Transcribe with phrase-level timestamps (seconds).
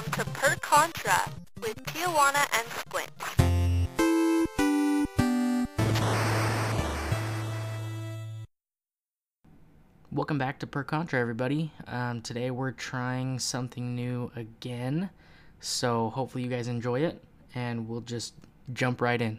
[0.00, 3.10] Welcome to Per Contra with Tijuana and Squint.
[10.10, 11.70] Welcome back to Per Contra, everybody.
[11.86, 15.10] Um, today we're trying something new again,
[15.60, 17.22] so hopefully you guys enjoy it,
[17.54, 18.32] and we'll just
[18.72, 19.38] jump right in.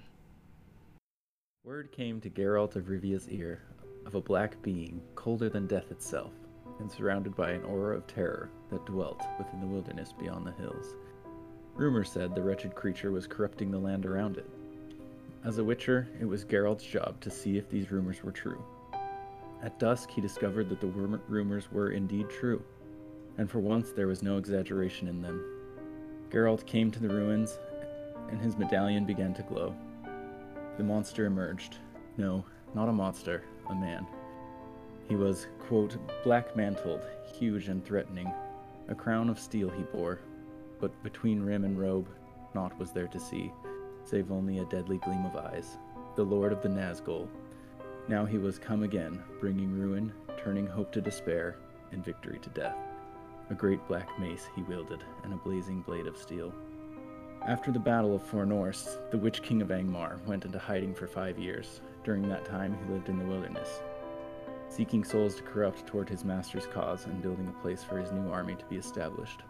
[1.64, 3.64] Word came to Geralt of Rivia's ear
[4.05, 6.34] of a black being colder than death itself,
[6.81, 10.95] and surrounded by an aura of terror that dwelt within the wilderness beyond the hills.
[11.76, 14.49] Rumor said the wretched creature was corrupting the land around it.
[15.45, 18.63] As a witcher, it was Geralt's job to see if these rumors were true.
[19.63, 22.63] At dusk, he discovered that the rumor- rumors were indeed true,
[23.38, 25.44] and for once there was no exaggeration in them.
[26.30, 27.58] Geralt came to the ruins,
[28.30, 29.75] and his medallion began to glow.
[30.78, 31.78] The monster emerged.
[32.17, 34.08] No, not a monster, a man.
[35.12, 37.02] He was, quote, black mantled,
[37.38, 38.31] huge and threatening.
[38.88, 40.22] A crown of steel he bore,
[40.80, 42.08] but between rim and robe,
[42.56, 43.52] naught was there to see,
[44.06, 45.78] save only a deadly gleam of eyes.
[46.16, 47.28] The Lord of the Nazgul.
[48.08, 51.58] Now he was come again, bringing ruin, turning hope to despair,
[51.92, 52.78] and victory to death.
[53.50, 56.53] A great black mace he wielded, and a blazing blade of steel.
[57.46, 61.38] After the Battle of Fornost, the Witch King of Angmar went into hiding for five
[61.38, 61.81] years.
[62.06, 63.81] During that time, he lived in the wilderness,
[64.72, 68.31] seeking souls to corrupt toward his master's cause and building a place for his new
[68.31, 69.41] army to be established.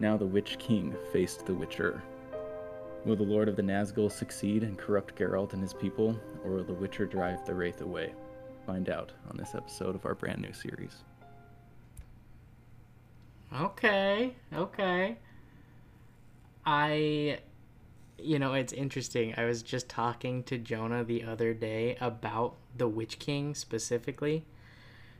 [0.00, 2.02] Now the Witch King faced the Witcher.
[3.06, 6.64] Will the Lord of the Nazgul succeed and corrupt Geralt and his people, or will
[6.64, 8.12] the Witcher drive the Wraith away?
[8.66, 11.04] Find out on this episode of our brand new series.
[13.54, 15.16] Okay, okay.
[16.66, 17.38] I,
[18.18, 19.34] you know, it's interesting.
[19.36, 24.44] I was just talking to Jonah the other day about the Witch King specifically.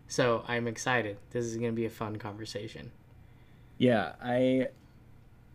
[0.07, 1.17] So I'm excited.
[1.31, 2.91] This is going to be a fun conversation.
[3.79, 4.69] Yeah, I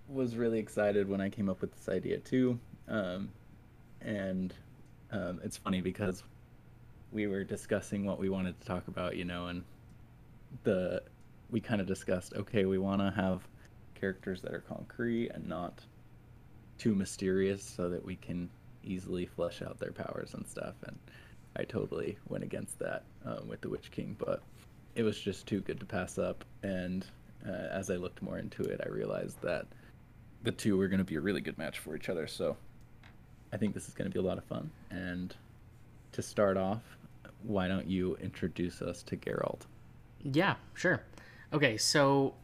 [0.07, 2.59] was really excited when I came up with this idea too.
[2.87, 3.29] Um,
[4.01, 4.53] and
[5.11, 6.23] um, it's funny because
[7.11, 9.63] we were discussing what we wanted to talk about, you know, and
[10.63, 11.03] the
[11.51, 13.41] we kind of discussed okay, we want to have
[13.95, 15.81] characters that are concrete and not
[16.77, 18.49] too mysterious so that we can
[18.83, 20.75] easily flesh out their powers and stuff.
[20.85, 20.97] And
[21.59, 24.41] I totally went against that um, with the Witch King, but
[24.95, 26.45] it was just too good to pass up.
[26.63, 27.05] And
[27.45, 29.65] uh, as I looked more into it, I realized that
[30.43, 32.27] the two were going to be a really good match for each other.
[32.27, 32.55] So
[33.51, 34.71] I think this is going to be a lot of fun.
[34.89, 35.35] And
[36.13, 36.81] to start off,
[37.43, 39.63] why don't you introduce us to Geralt?
[40.23, 41.03] Yeah, sure.
[41.51, 42.35] Okay, so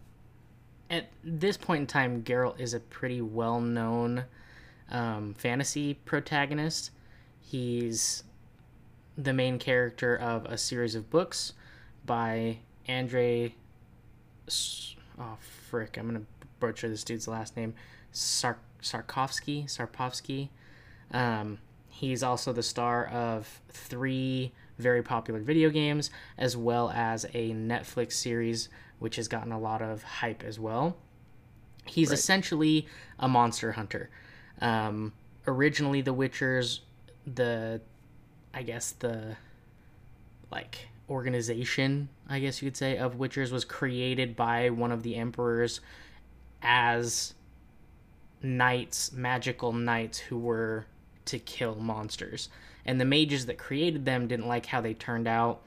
[0.89, 4.25] at this point in time, Geralt is a pretty well known
[4.91, 6.91] um, fantasy protagonist.
[7.39, 8.24] He's
[9.17, 11.53] the main character of a series of books
[12.05, 13.55] by Andre.
[15.19, 15.37] Oh,
[15.69, 15.97] frick.
[15.97, 16.27] I'm going to
[16.59, 17.73] butcher this dude's last name.
[18.11, 19.65] Sar- Sarkovsky?
[19.65, 20.49] Sarpovsky.
[21.11, 21.59] Um,
[21.89, 28.13] he's also the star of three very popular video games, as well as a Netflix
[28.13, 28.67] series,
[28.99, 30.97] which has gotten a lot of hype as well.
[31.85, 32.19] He's Right.
[32.19, 32.87] essentially
[33.19, 34.09] a monster hunter.
[34.59, 35.13] Um,
[35.47, 36.81] originally, The Witcher's,
[37.25, 37.81] the,
[38.55, 39.35] I guess, the,
[40.51, 45.15] like, organization, I guess you could say, of Witchers was created by one of the
[45.15, 45.81] emperors
[46.63, 47.35] as
[48.41, 50.85] knights, magical knights who were
[51.25, 52.49] to kill monsters.
[52.85, 55.61] And the mages that created them didn't like how they turned out.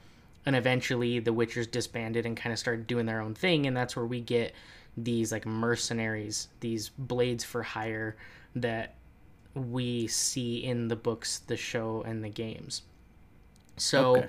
[0.45, 3.67] And eventually the Witchers disbanded and kind of started doing their own thing.
[3.67, 4.53] And that's where we get
[4.97, 8.15] these like mercenaries, these blades for hire
[8.55, 8.95] that
[9.53, 12.83] we see in the books, the show, and the games.
[13.77, 14.27] So Okay.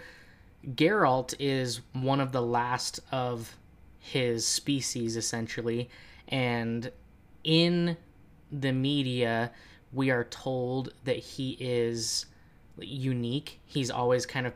[0.74, 3.56] Geralt is one of the last of
[3.98, 5.88] his species, essentially.
[6.28, 6.90] And
[7.44, 7.96] in
[8.52, 9.52] the media,
[9.92, 12.26] we are told that he is
[12.78, 13.60] unique.
[13.64, 14.54] He's always kind of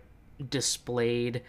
[0.51, 1.43] displayed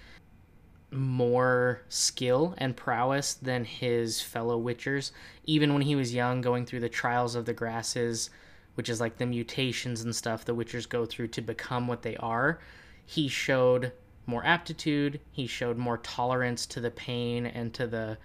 [0.91, 5.11] more skill and prowess than his fellow witchers.
[5.43, 8.29] Even when he was young, going through the trials of the grasses,
[8.75, 12.15] which is like the mutations and stuff the witchers go through to become what they
[12.17, 12.59] are,
[13.05, 13.91] he showed
[14.25, 15.19] more aptitude.
[15.31, 18.17] He showed more tolerance to the pain and to the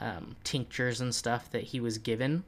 [0.00, 2.44] um, tinctures and stuff that he was given.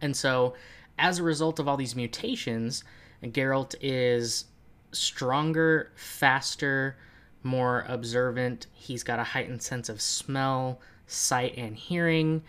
[0.00, 0.54] And so,
[0.98, 2.84] as a result of all these mutations,
[3.22, 4.46] Geralt is
[4.90, 6.96] stronger, faster,
[7.42, 8.66] more observant.
[8.72, 12.42] He's got a heightened sense of smell, sight, and hearing.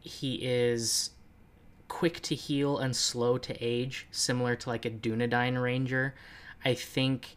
[0.00, 1.10] He is
[1.90, 6.14] quick to heal and slow to age, similar to like a Dunedain Ranger.
[6.64, 7.36] I think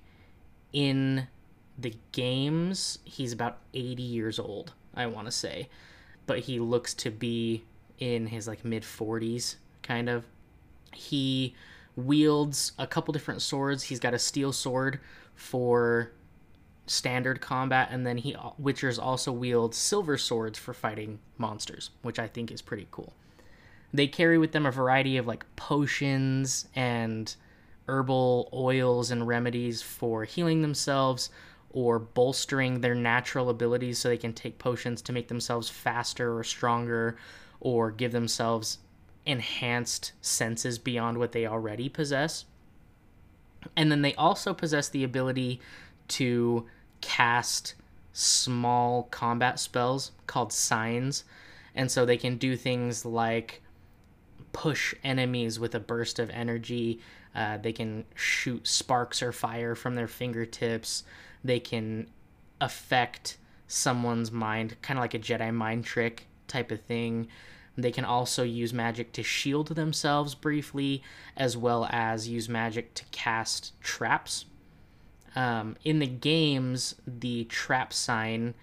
[0.72, 1.28] in
[1.78, 5.70] the games, he's about 80 years old, I want to say.
[6.28, 7.66] But he looks to be
[7.98, 10.26] in his like mid 40s, kind of.
[10.94, 11.56] He
[11.96, 13.84] wields a couple different swords.
[13.84, 15.00] He's got a steel sword
[15.34, 16.12] for
[16.86, 22.20] standard combat, and then he uh, Witchers also wield silver swords for fighting monsters, which
[22.20, 23.14] I think is pretty cool.
[23.94, 27.34] They carry with them a variety of like potions and
[27.88, 31.30] herbal oils and remedies for healing themselves
[31.70, 36.44] or bolstering their natural abilities so they can take potions to make themselves faster or
[36.44, 37.18] stronger
[37.60, 38.78] or give themselves
[39.26, 42.46] enhanced senses beyond what they already possess.
[43.76, 45.60] And then they also possess the ability
[46.10, 46.66] to
[47.02, 47.76] cast
[48.12, 51.24] small combat spells called signs.
[51.74, 53.63] And so they can do things like
[54.54, 57.02] push enemies with a burst of energy.
[57.36, 61.04] Uh, they can shoot sparks or fire from their fingertips.
[61.44, 62.08] They can
[62.62, 67.28] affect someone's mind, kind of like a Jedi mind trick type of thing.
[67.76, 71.02] They can also use magic to shield themselves briefly,
[71.36, 74.46] as well as use magic to cast traps.
[75.36, 78.54] Um, in the games, the trap sign,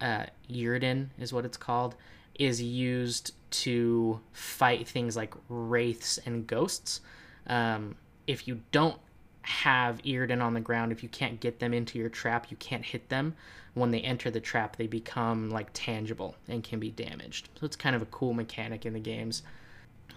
[0.00, 1.94] uh, Yrden is what it's called,
[2.38, 7.00] is used to fight things like wraiths and ghosts.
[7.46, 7.96] Um,
[8.26, 8.98] if you don't
[9.42, 12.84] have Yrden on the ground, if you can't get them into your trap, you can't
[12.84, 13.34] hit them.
[13.74, 17.48] When they enter the trap, they become like tangible and can be damaged.
[17.58, 19.42] So it's kind of a cool mechanic in the games.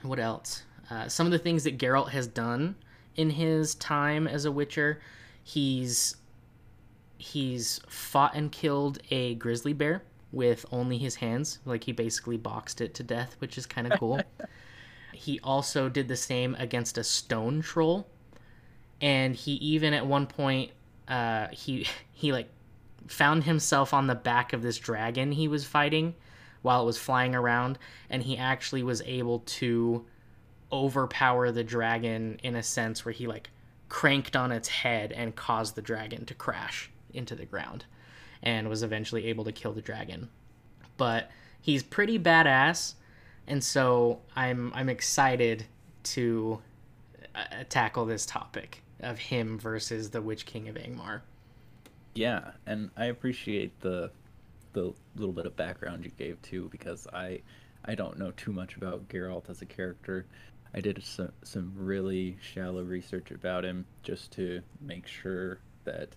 [0.03, 0.63] What else?
[0.89, 2.75] Uh, some of the things that Geralt has done
[3.15, 5.01] in his time as a Witcher,
[5.43, 6.17] he's
[7.17, 11.59] he's fought and killed a grizzly bear with only his hands.
[11.65, 14.21] Like he basically boxed it to death, which is kind of cool.
[15.13, 18.07] he also did the same against a stone troll
[19.01, 20.71] and he even at one point
[21.07, 22.49] uh, he he like
[23.07, 26.13] found himself on the back of this dragon he was fighting
[26.61, 27.77] while it was flying around
[28.09, 30.05] and he actually was able to
[30.71, 33.49] overpower the dragon in a sense where he like
[33.87, 37.85] cranked on its head and caused the dragon to crash into the ground
[38.43, 40.29] and was eventually able to kill the dragon
[40.97, 41.29] but
[41.61, 42.95] he's pretty badass
[43.47, 45.65] and so i'm i'm excited
[46.03, 46.61] to
[47.35, 51.21] uh, tackle this topic of him versus the Witch King of Angmar.
[52.15, 54.11] Yeah, and I appreciate the
[54.73, 57.41] the little bit of background you gave too, because I
[57.85, 60.25] I don't know too much about Geralt as a character.
[60.73, 66.09] I did some some really shallow research about him just to make sure that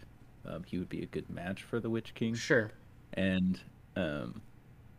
[0.47, 2.35] um, he would be a good match for the Witch King.
[2.35, 2.71] Sure.
[3.15, 3.61] And
[3.97, 4.41] um,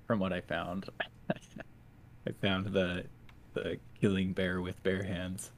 [0.05, 0.89] from what I found,
[1.29, 3.05] I found the
[3.53, 5.51] the killing bear with bare hands,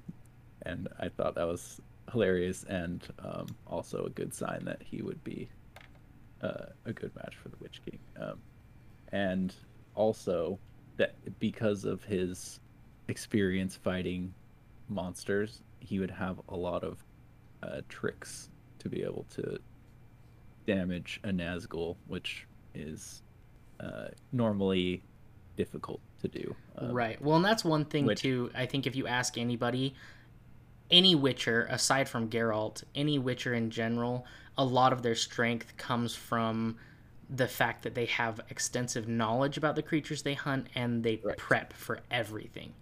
[0.63, 1.79] and I thought that was
[2.11, 5.49] hilarious and um, also a good sign that he would be
[6.41, 7.99] uh, a good match for the Witch King.
[8.19, 8.39] Um,
[9.11, 9.53] and
[9.95, 10.59] also
[10.97, 12.59] that because of his
[13.07, 14.33] experience fighting
[14.89, 17.03] monsters, he would have a lot of
[17.61, 18.49] uh, tricks
[18.79, 19.57] to be able to
[20.65, 23.21] damage a Nazgul, which is
[23.79, 25.03] uh, normally
[25.57, 26.55] difficult to do.
[26.77, 27.21] Um, right.
[27.21, 28.49] Well, and that's one thing which, too.
[28.55, 29.93] I think if you ask anybody
[30.91, 34.25] any Witcher, aside from Geralt, any Witcher in general,
[34.57, 36.77] a lot of their strength comes from
[37.29, 41.37] the fact that they have extensive knowledge about the creatures they hunt and they right.
[41.37, 42.73] prep for everything.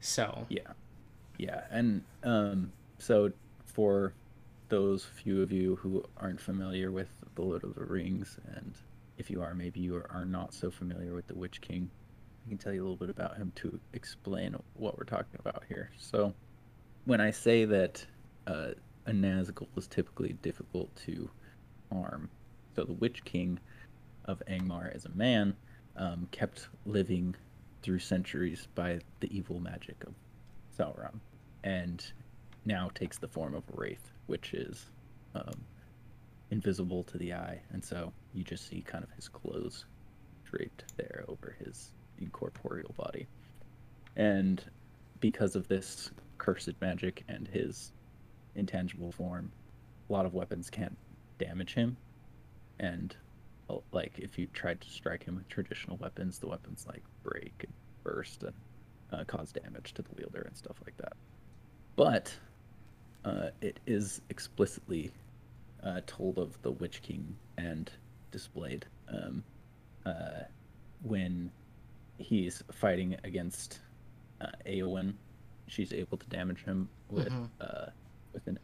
[0.00, 0.72] So yeah,
[1.38, 3.30] yeah, and um, so
[3.66, 4.14] for
[4.70, 8.74] those few of you who aren't familiar with the Lord of the Rings, and
[9.18, 11.90] if you are, maybe you are not so familiar with the Witch King,
[12.46, 15.64] I can tell you a little bit about him to explain what we're talking about
[15.68, 15.90] here.
[15.98, 16.32] So
[17.04, 18.04] when I say that
[18.46, 18.70] uh,
[19.06, 21.28] a Nazgul is typically difficult to
[21.92, 22.30] harm,
[22.74, 23.58] so the Witch King
[24.24, 25.54] of Angmar as a man
[25.96, 27.34] um, kept living
[27.82, 30.14] through centuries by the evil magic of
[30.78, 31.18] Sauron,
[31.64, 32.12] and
[32.64, 34.86] now takes the form of a wraith, which is
[35.34, 35.64] um,
[36.52, 39.86] invisible to the eye, and so you just see kind of his clothes
[40.44, 43.26] draped there over his incorporeal body.
[44.14, 44.62] And
[45.18, 47.90] because of this cursed magic and his
[48.54, 49.50] intangible form,
[50.08, 50.96] a lot of weapons can't
[51.38, 51.96] damage him.
[52.78, 53.16] And
[53.68, 57.54] uh, like if you tried to strike him with traditional weapons, the weapons like break
[57.64, 57.72] and
[58.04, 58.54] burst and
[59.12, 61.14] uh, cause damage to the wielder and stuff like that.
[61.96, 62.32] But
[63.24, 65.10] uh, it is explicitly
[65.82, 67.90] uh, told of the Witch King and
[68.30, 69.42] displayed um,
[70.06, 70.44] uh,
[71.02, 71.50] when
[72.18, 73.80] he's fighting against
[74.40, 75.14] uh, Eowyn
[75.70, 77.44] she's able to damage him with mm-hmm.
[77.60, 77.86] uh,
[78.32, 78.58] with an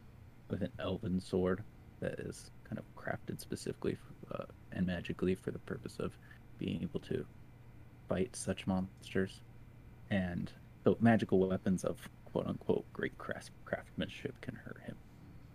[0.51, 1.63] with an elven sword
[2.01, 6.13] that is kind of crafted specifically for, uh, and magically for the purpose of
[6.59, 7.25] being able to
[8.09, 9.41] fight such monsters.
[10.11, 10.53] and
[10.85, 11.97] so magical weapons of
[12.37, 14.95] quote unquote great craft- craftsmanship can hurt him.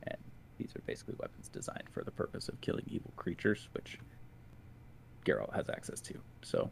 [0.07, 0.17] And
[0.57, 3.99] these are basically weapons designed for the purpose of killing evil creatures, which
[5.23, 6.15] Geralt has access to.
[6.41, 6.71] So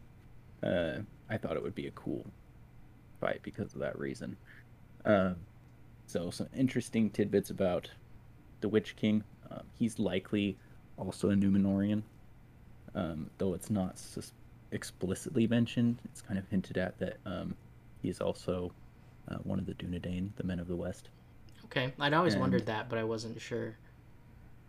[0.63, 2.25] uh, I thought it would be a cool
[3.21, 4.35] fight because of that reason.
[5.05, 5.35] Um,
[6.07, 7.91] so some interesting tidbits about
[8.61, 9.23] the Witch King.
[9.51, 10.57] Um, he's likely
[10.97, 12.01] also a Numenorian,
[12.95, 14.33] um, though it's not sus-
[14.71, 15.99] explicitly mentioned.
[16.05, 17.53] It's kind of hinted at that um,
[18.01, 18.71] he's also
[19.29, 21.09] uh, one of the Dunedain, the Men of the West.
[21.65, 23.77] Okay, I'd always And- wondered that, but I wasn't sure.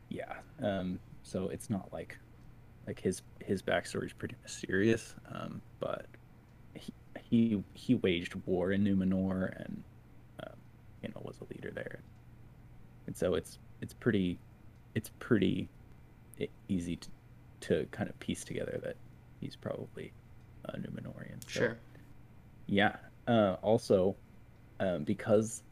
[0.09, 0.35] Yeah.
[0.63, 2.19] Um, so it's not like
[2.87, 6.07] like his his backstory is pretty mysterious, um, but
[6.75, 9.83] he he he waged war in Numenor and
[10.43, 10.55] um,
[11.03, 12.01] you know was a leader there,
[13.07, 14.39] and so it's it's pretty
[14.95, 15.69] it's pretty
[16.69, 17.09] easy to
[17.61, 18.97] to kind of piece together that
[19.41, 20.13] he's probably
[20.65, 21.41] a Numenorian.
[21.47, 21.77] So, Sure.
[22.67, 22.97] yeah.
[23.29, 24.17] Uh, also,
[24.81, 25.63] um, because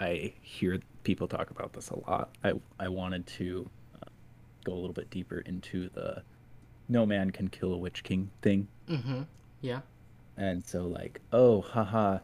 [0.00, 4.10] I hear people talk about this a lot, I I wanted to uh,
[4.64, 6.22] go a little bit deeper into the
[6.88, 9.22] no man can kill a witch king thing, Mm-hmm.
[9.62, 9.80] Yeah.
[10.36, 12.18] and so like, oh, haha,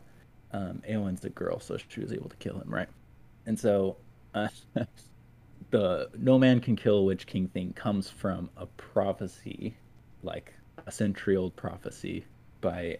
[0.53, 2.89] um, Eowyn's a girl, so she was able to kill him, right?
[3.47, 3.99] And so,
[4.35, 4.49] uh,
[5.71, 9.77] the no man can kill a witch king thing comes from a prophecy,
[10.23, 10.55] like
[10.87, 12.25] a century old prophecy
[12.61, 12.99] by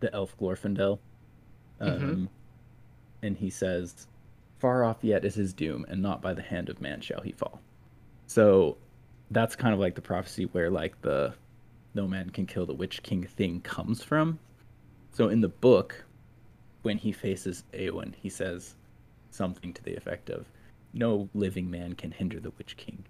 [0.00, 0.98] the elf Glorfindel.
[1.80, 2.28] Um, Mhm.
[3.22, 4.06] And he says,
[4.58, 7.32] Far off yet is his doom, and not by the hand of man shall he
[7.32, 7.60] fall.
[8.26, 8.76] So
[9.30, 11.34] that's kind of like the prophecy where like the
[11.94, 14.38] no man can kill the witch king thing comes from.
[15.12, 16.04] So in the book,
[16.82, 18.76] when he faces Eowyn, he says
[19.30, 20.46] something to the effect of,
[20.92, 23.04] "No living man can hinder the witch king,"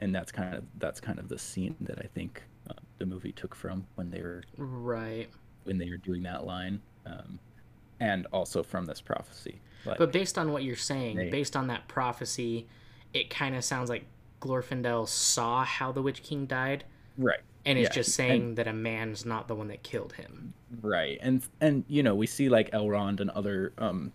[0.00, 3.32] and that's kind of that's kind of the scene that I think uh, the movie
[3.32, 5.28] took from when they were Right.
[5.64, 7.38] when they were doing that line, um,
[8.02, 9.60] and also from this prophecy.
[9.84, 12.66] Like, But based on what you're saying, They- based on that prophecy,
[13.14, 14.04] it kind of sounds like
[14.40, 16.84] Glorfindel saw how the Witch King died,
[17.16, 20.14] right, and is Yeah, just and- saying that a man's not the one that killed
[20.14, 20.54] him.
[20.80, 24.10] right, and and you know we see like Elrond and other um,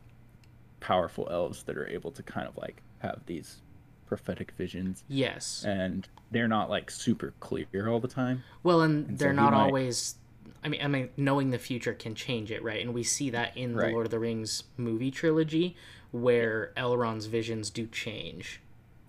[0.80, 3.62] powerful elves that are able to kind of like have these
[4.06, 5.64] prophetic visions, Yes.
[5.66, 8.44] and they're not like super clear all the time.
[8.64, 10.16] Well, and, And they're he not might- always.
[10.64, 12.82] I mean, I mean, knowing the future can change it, right?
[12.82, 13.94] And we see that in the Right.
[13.94, 15.76] Lord of the Rings movie trilogy,
[16.12, 18.62] where Elrond's visions do change.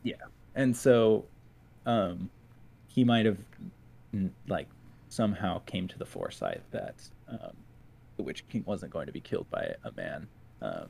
[0.03, 0.17] Yeah,
[0.55, 1.27] and so,
[1.87, 2.31] um,
[2.89, 3.39] he might have,
[4.47, 4.69] like,
[5.09, 6.95] somehow came to the foresight that
[7.29, 7.57] um,
[8.17, 10.27] the Witch King wasn't going to be killed by a man,
[10.63, 10.89] um,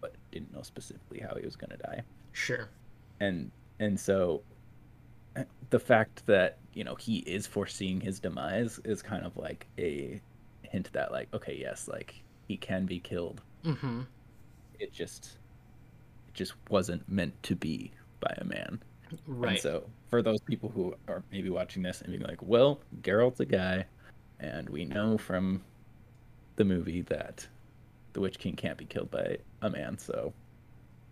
[0.00, 2.68] but didn't know specifically how he was going to die, Sure.
[3.20, 4.42] and and so,
[5.70, 10.20] the fact that you know he is foreseeing his demise is kind of like a
[10.62, 14.02] hint that like okay yes like he can be killed Mm-hmm.
[14.78, 15.38] it just
[16.28, 17.90] it just wasn't meant to be
[18.20, 18.80] by a man
[19.28, 19.52] Right.
[19.52, 23.38] and so, for those people who are maybe watching this and being like, well, Geralt's
[23.38, 23.84] a guy,
[24.40, 25.62] and we know from
[26.56, 27.46] the movie that
[28.14, 30.32] the Witch King can't be killed by a man, so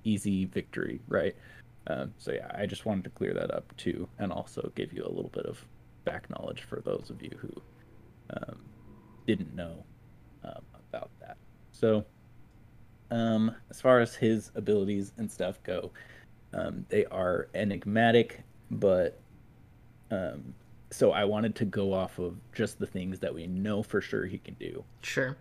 [0.03, 1.37] easy victory, right?
[1.87, 5.05] Um, so, yeah, I just wanted to clear that up too, and also give you
[5.05, 5.65] a little bit of
[6.05, 7.51] back knowledge for those of you who
[8.31, 8.59] um,
[9.27, 9.85] didn't know
[10.45, 11.37] um, about that.
[11.73, 12.05] So,
[13.11, 15.91] um, as far as his abilities and stuff go,
[16.55, 19.21] um, they are enigmatic, but
[20.11, 20.55] um,
[20.91, 24.25] so I wanted to go off of just the things that we know for sure
[24.27, 24.85] he can do.
[25.03, 25.37] Sure.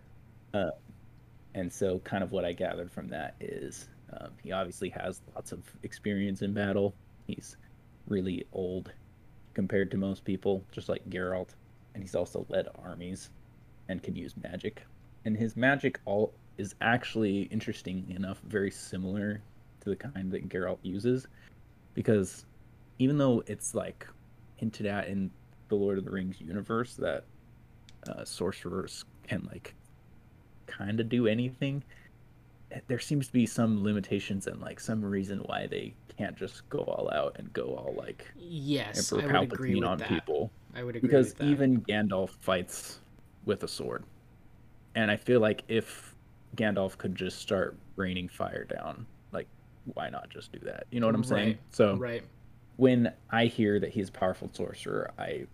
[1.55, 3.87] And so, kind of what I gathered from that is
[4.19, 6.93] um, he obviously has lots of experience in battle.
[7.27, 7.57] He's
[8.07, 8.91] really old
[9.53, 11.49] compared to most people, just like Geralt.
[11.93, 13.29] And he's also led armies
[13.87, 14.83] and can use magic.
[15.25, 19.41] And his magic all is actually interesting enough, very similar
[19.81, 21.27] to the kind that Geralt uses,
[21.93, 22.45] because
[22.99, 24.07] even though it's like
[24.55, 25.31] hinted at in
[25.69, 27.25] the Lord of the Rings universe that
[28.07, 29.73] uh, sorcerers can like
[30.67, 31.83] kind of do anything,
[32.87, 36.79] there seems to be some limitations and like some reason why they can't just go
[36.79, 40.09] all out and go all like Yes, Emperor I would agree Palpatine with on that.
[40.09, 41.45] people I would agree because with that.
[41.45, 43.01] even Gandalf fights
[43.45, 44.05] with a sword.
[44.95, 46.15] And I feel like if
[46.55, 49.47] Gandalf could just start raining fire down, like
[49.93, 50.85] why not just do that?
[50.91, 51.47] You know what I'm saying?
[51.49, 52.23] Right, So right.
[52.77, 55.47] when I hear that he's a powerful sorcerer, I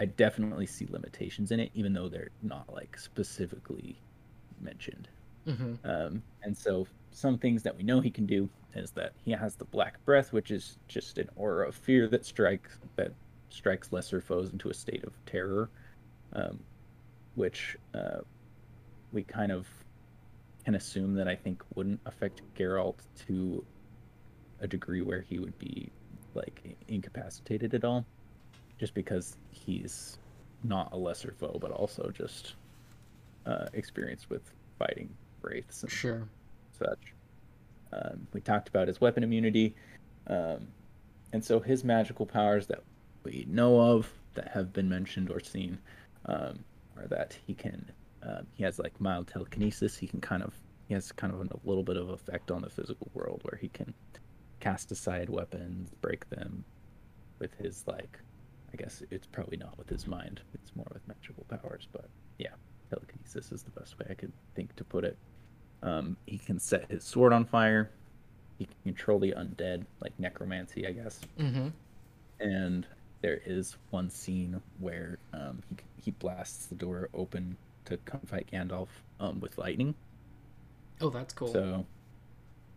[0.00, 4.00] I definitely see limitations in it, even though they're not like specifically
[4.60, 5.08] mentioned.
[5.46, 9.30] Hmm Um, and so some things that we know he can do is that he
[9.30, 13.12] has the black breath, which is just an aura of fear that strikes that
[13.50, 15.70] strikes lesser foes into a state of terror,
[16.32, 16.58] um,
[17.36, 18.18] which uh,
[19.12, 19.68] we kind of
[20.64, 22.96] can assume that I think wouldn't affect Geralt
[23.26, 23.64] to
[24.60, 25.90] a degree where he would be
[26.34, 28.04] like incapacitated at all,
[28.78, 30.18] just because he's
[30.64, 32.54] not a lesser foe, but also just
[33.46, 34.42] uh, experienced with
[34.78, 35.08] fighting
[35.44, 36.28] wraiths and Sure.
[36.72, 37.12] such.
[37.92, 39.74] Um, we talked about his weapon immunity,
[40.26, 40.66] um,
[41.32, 42.82] and so his magical powers that
[43.22, 45.78] we know of that have been mentioned or seen
[46.26, 46.64] um,
[46.96, 47.90] are that he can
[48.22, 49.96] um, he has like mild telekinesis.
[49.96, 50.54] He can kind of
[50.88, 53.68] he has kind of a little bit of effect on the physical world where he
[53.68, 53.94] can
[54.60, 56.64] cast aside weapons, break them
[57.38, 58.18] with his like
[58.72, 60.40] I guess it's probably not with his mind.
[60.54, 62.08] It's more with magical powers, but
[62.38, 62.54] yeah,
[62.90, 65.16] telekinesis is the best way I could think to put it.
[65.82, 67.90] Um, he can set his sword on fire.
[68.58, 71.20] He can control the undead, like necromancy, I guess.
[71.38, 71.68] Mm-hmm.
[72.40, 72.86] And
[73.20, 78.46] there is one scene where um, he he blasts the door open to come fight
[78.52, 78.88] Gandalf
[79.20, 79.94] um, with lightning.
[81.00, 81.48] Oh, that's cool.
[81.48, 81.86] So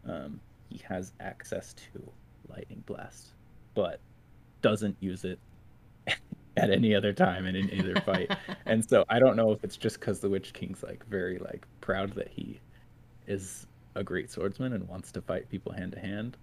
[0.07, 0.39] um,
[0.69, 2.11] he has access to
[2.49, 3.33] lightning blast,
[3.75, 3.99] but
[4.61, 5.39] doesn't use it
[6.57, 8.31] at any other time and in either fight.
[8.65, 11.65] and so I don't know if it's just because the Witch King's like very like
[11.81, 12.59] proud that he
[13.27, 16.37] is a great swordsman and wants to fight people hand to hand,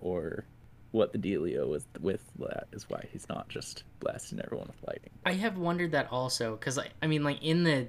[0.00, 0.44] or
[0.92, 5.10] what the dealio is with that is why he's not just blasting everyone with lightning.
[5.24, 7.88] I have wondered that also because I, I mean, like in the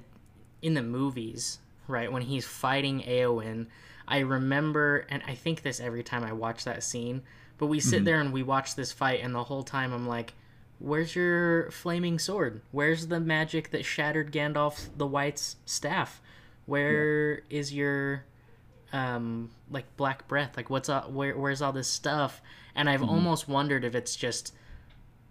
[0.60, 3.66] in the movies, right when he's fighting Eowyn,
[4.06, 7.22] I remember, and I think this every time I watch that scene.
[7.58, 8.04] But we sit mm-hmm.
[8.04, 10.34] there and we watch this fight, and the whole time I'm like,
[10.78, 12.60] "Where's your flaming sword?
[12.72, 16.20] Where's the magic that shattered Gandalf the White's staff?
[16.66, 18.24] Where is your
[18.92, 22.42] um like black breath like what's all where where's all this stuff?
[22.74, 24.54] And i've almost wondered if it's just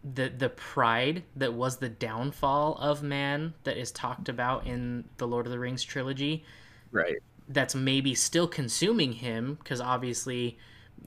[0.03, 5.27] the the pride that was the downfall of man that is talked about in the
[5.27, 6.43] lord of the rings trilogy
[6.91, 7.21] Right.
[7.47, 10.57] that's maybe still consuming him because obviously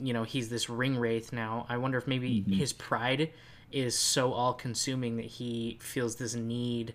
[0.01, 1.67] you know he's this ring wraith now.
[1.69, 3.31] I wonder if maybe his pride
[3.71, 6.95] is so all consuming that he feels this need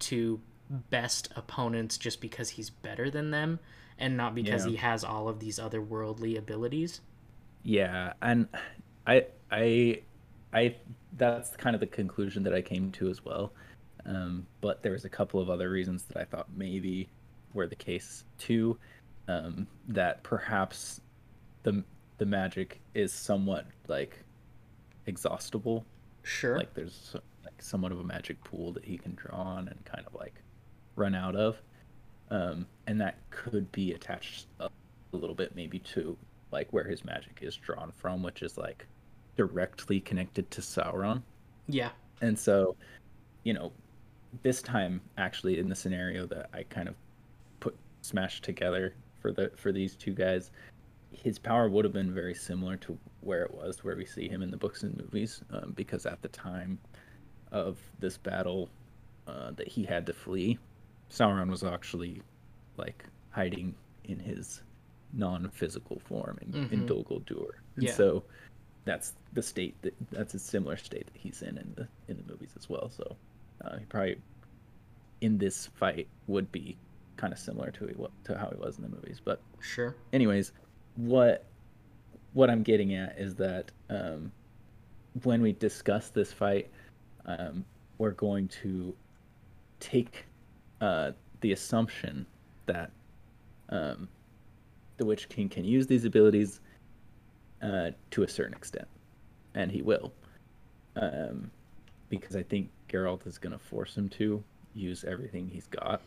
[0.00, 0.40] to
[0.70, 3.58] best opponents just because he's better than them
[3.98, 4.66] and not because Yeah.
[4.66, 7.00] he has all of these other worldly abilities
[7.62, 8.48] Yeah, and
[9.06, 10.02] I I
[10.52, 10.76] I
[11.12, 13.54] that's kind of the conclusion that I came to as well.
[14.06, 17.10] Um, but there was a couple of other reasons that I thought maybe
[17.52, 18.78] were the case too.
[19.28, 21.00] Um, that perhaps
[21.64, 21.84] the
[22.18, 24.24] the magic is somewhat like
[25.06, 25.86] exhaustible.
[26.22, 29.84] sure Like there's like somewhat of a magic pool that he can draw on and
[29.84, 30.42] kind of like
[30.96, 31.62] run out of.
[32.30, 34.68] Um, and that could be attached a,
[35.12, 36.16] a little bit maybe to
[36.50, 38.86] like where his magic is drawn from, which is like
[39.36, 41.22] directly connected to Sauron.
[41.68, 42.76] yeah And so,
[43.44, 43.72] you know,
[44.42, 46.94] this time actually in the scenario that I kind of
[47.60, 50.50] put smashed together for the for these two guys,
[51.12, 54.42] his power would have been very similar to where it was where we see him
[54.42, 56.78] in the books and movies, um, because at the time
[57.52, 58.68] of this battle
[59.26, 60.58] uh, that he had to flee,
[61.10, 62.22] Sauron was actually
[62.76, 64.62] like hiding in his
[65.12, 66.86] non-physical form in, in Mhm.
[66.86, 67.92] Dol Guldur, and Yeah.
[67.94, 68.24] so
[68.84, 72.22] that's the state that that's a similar state that he's in in the in the
[72.32, 72.88] movies as well.
[72.90, 73.16] So
[73.62, 74.20] uh, he probably
[75.20, 76.76] in this fight would be
[77.16, 77.94] kind of similar to he,
[78.24, 79.20] to how he was in the movies.
[79.22, 80.52] But sure anyways,
[80.96, 81.44] what
[82.34, 84.30] what I'm getting at is that um,
[85.24, 86.70] when we discuss this fight,
[87.24, 87.64] um,
[87.96, 88.94] we're going to
[89.80, 90.24] take
[90.80, 92.26] uh, the assumption
[92.66, 92.90] that
[93.70, 94.08] um,
[94.96, 96.60] the Witch King can use these abilities
[97.62, 98.88] uh, to a certain extent,
[99.54, 100.12] and he will,
[100.96, 101.50] um,
[102.08, 104.42] because I think Geralt is going to force him to
[104.74, 106.00] use everything he's got.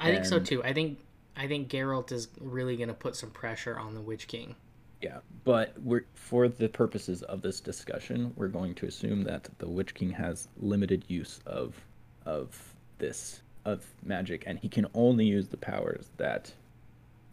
[0.00, 0.62] i think so too.
[0.64, 0.98] I think
[1.36, 4.56] i think Geralt is really going to put some pressure on the witch king.
[5.00, 9.66] Yeah, but we're for the purposes of this discussion, we're going to assume that the
[9.66, 11.74] Witch King has limited use of
[12.26, 16.52] of this of magic, and he can only use the powers that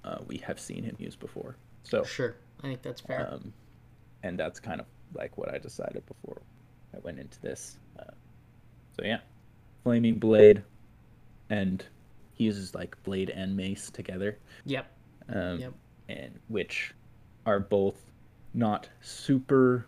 [0.04, 1.56] uh, we have seen him use before.
[1.84, 3.54] So, sure i think that's fair um,
[4.24, 6.42] and that's kind of like what I decided before
[6.94, 7.78] I went into this.
[8.00, 8.12] Uh,
[8.98, 9.20] so yeah,
[9.84, 10.63] flaming blade,
[11.50, 11.86] and
[12.34, 14.92] he uses like blade and mace together yep
[15.30, 15.74] um, Yep.
[16.10, 16.94] and which
[17.46, 17.96] are both
[18.54, 19.86] not super.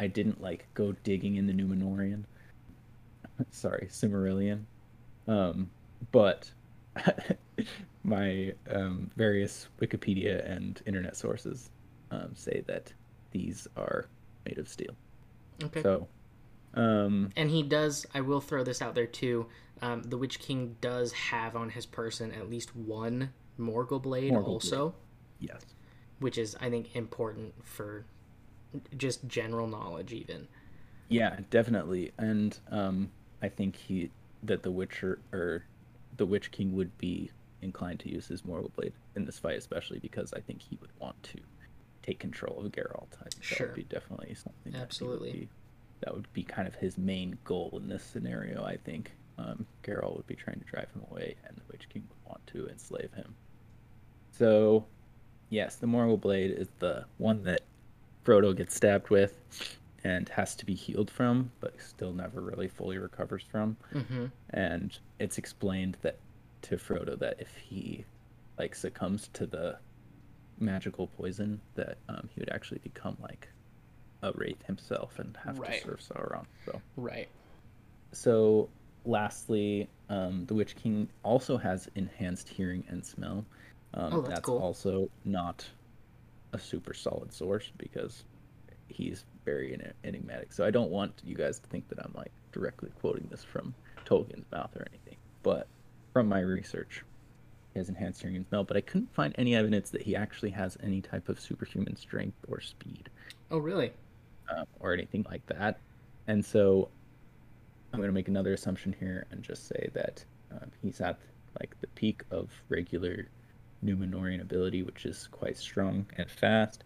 [0.00, 2.24] I didn't like go digging in the Numenorian.
[3.50, 4.62] Sorry, Silmarillion.
[5.28, 5.70] Um,
[6.10, 6.50] but
[8.02, 11.70] my um, various Wikipedia and internet sources
[12.10, 12.92] um, say that
[13.30, 14.08] these are
[14.46, 14.94] made of steel.
[15.62, 16.08] okay So,
[16.74, 19.46] um, And he does, I will throw this out there too.
[19.82, 24.46] Um, the Witch King does have on his person at least one Morgul Blade Morgul
[24.46, 24.94] also,
[25.40, 25.60] Yes.
[26.20, 28.06] which is I think important for
[28.96, 30.48] just general knowledge even.
[31.08, 32.12] Yeah, definitely.
[32.18, 33.10] And um,
[33.42, 34.10] I think he
[34.42, 35.64] that the Witcher or
[36.16, 37.30] the Witch King would be
[37.62, 40.90] inclined to use his Morgul Blade in this fight, especially because I think he would
[40.98, 41.38] want to
[42.02, 43.08] take control of Geralt.
[43.20, 44.72] I think that would be definitely something.
[44.72, 45.32] that would Absolutely.
[45.32, 45.48] be-
[46.00, 48.64] that would be kind of his main goal in this scenario.
[48.64, 52.04] I think um, Geralt would be trying to drive him away, and the Witch King
[52.08, 53.34] would want to enslave him.
[54.30, 54.84] So,
[55.50, 57.62] yes, the Morgul Blade is the one that
[58.24, 59.36] Frodo gets stabbed with
[60.04, 63.76] and has to be healed from, but still never really fully recovers from.
[63.92, 64.26] Mm-hmm.
[64.50, 66.18] And it's explained that
[66.62, 68.04] to Frodo that if he
[68.58, 69.78] like succumbs to the
[70.58, 73.48] magical poison, that um, he would actually become like
[74.22, 75.80] a wraith himself and have Right.
[75.82, 76.44] to serve Sauron.
[76.66, 77.28] So, Right.
[78.12, 78.68] so
[79.04, 83.44] lastly, um, the Witch King also has enhanced hearing and smell.
[83.94, 84.58] Um, Oh, that's cool.
[84.58, 85.64] also not
[86.52, 88.24] a super solid source because
[88.88, 90.52] he's very enigmatic.
[90.52, 93.74] So I don't want you guys to think that I'm like directly quoting this from
[94.04, 95.16] Tolkien's mouth or anything.
[95.42, 95.66] But
[96.12, 97.02] from my research,
[97.72, 98.64] he has enhanced hearing and smell.
[98.64, 102.36] But I couldn't find any evidence that he actually has any type of superhuman strength
[102.48, 103.08] or speed
[103.50, 103.92] Oh, really?
[104.54, 105.78] um, or anything like that.
[106.26, 106.88] And so
[107.92, 111.18] I'm going to make another assumption here and just say that um, he's at
[111.58, 113.28] like the peak of regular
[113.82, 116.84] Numenorian ability, which is quite strong and fast.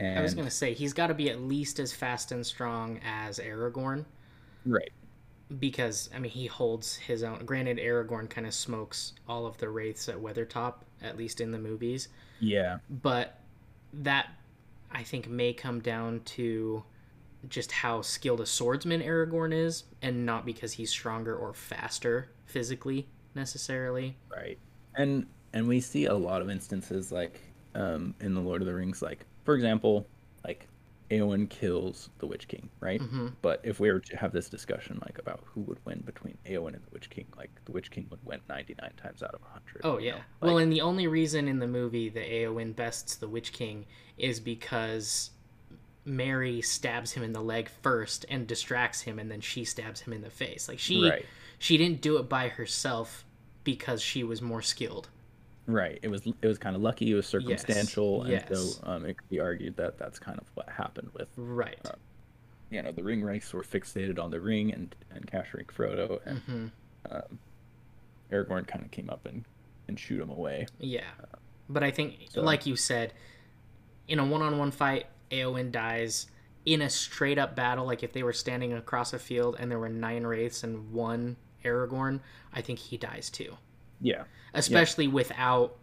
[0.00, 3.00] And I was gonna say he's got to be at least as fast and strong
[3.04, 4.06] as Aragorn,
[4.64, 4.90] right,
[5.58, 7.44] because I mean he holds his own.
[7.44, 11.58] Granted, Aragorn kind of smokes all of the wraiths at Weathertop, at least in the
[11.58, 12.08] movies.
[12.40, 13.40] yeah, but
[13.92, 14.28] that
[14.90, 16.82] I think may come down to
[17.48, 23.06] just how skilled a swordsman Aragorn is, and not because he's stronger or faster physically
[23.34, 24.16] necessarily.
[24.34, 24.58] right.
[24.96, 27.40] And and we see a lot of instances like
[27.74, 30.06] um, in the Lord of the Rings, like for example,
[30.44, 30.66] like
[31.10, 33.00] Eowyn kills the Witch King, right?
[33.00, 36.38] hmm But if we were to have this discussion like about who would win between
[36.46, 39.40] Eowyn and the Witch King, like the Witch King would win 99 times out of
[39.42, 39.80] 100.
[39.84, 40.12] Oh yeah.
[40.12, 40.18] know?
[40.42, 43.86] well, Like, and the only reason in the movie that Eowyn bests the Witch King
[44.16, 45.30] is because
[46.04, 50.12] Merry stabs him in the leg first and distracts him, and then she stabs him
[50.12, 50.68] in the face.
[50.68, 51.26] Like she Right.
[51.58, 53.24] she didn't do it by herself
[53.64, 55.08] because she was more skilled.
[55.66, 55.98] Right.
[56.02, 57.10] It was it was kind of lucky.
[57.12, 58.48] It was circumstantial, and yes.
[58.52, 61.78] so um, it could be argued that that's kind of what happened with Right.
[61.84, 61.92] Uh,
[62.70, 66.38] you know the ring wraiths were fixated on the ring and and capturing Frodo, and
[66.40, 66.66] hmm
[67.10, 67.38] um,
[68.30, 69.44] Aragorn kind of came up and
[69.88, 70.66] and shoot him away.
[70.78, 71.02] Yeah.
[71.68, 73.12] But I think, So- like you said,
[74.08, 76.26] in a one on one fight, Eowyn dies.
[76.66, 79.78] In a straight up battle, like if they were standing across a field and there
[79.78, 82.20] were nine wraiths and one Aragorn,
[82.52, 83.56] I think he dies too.
[84.00, 85.76] Yeah, Especially without,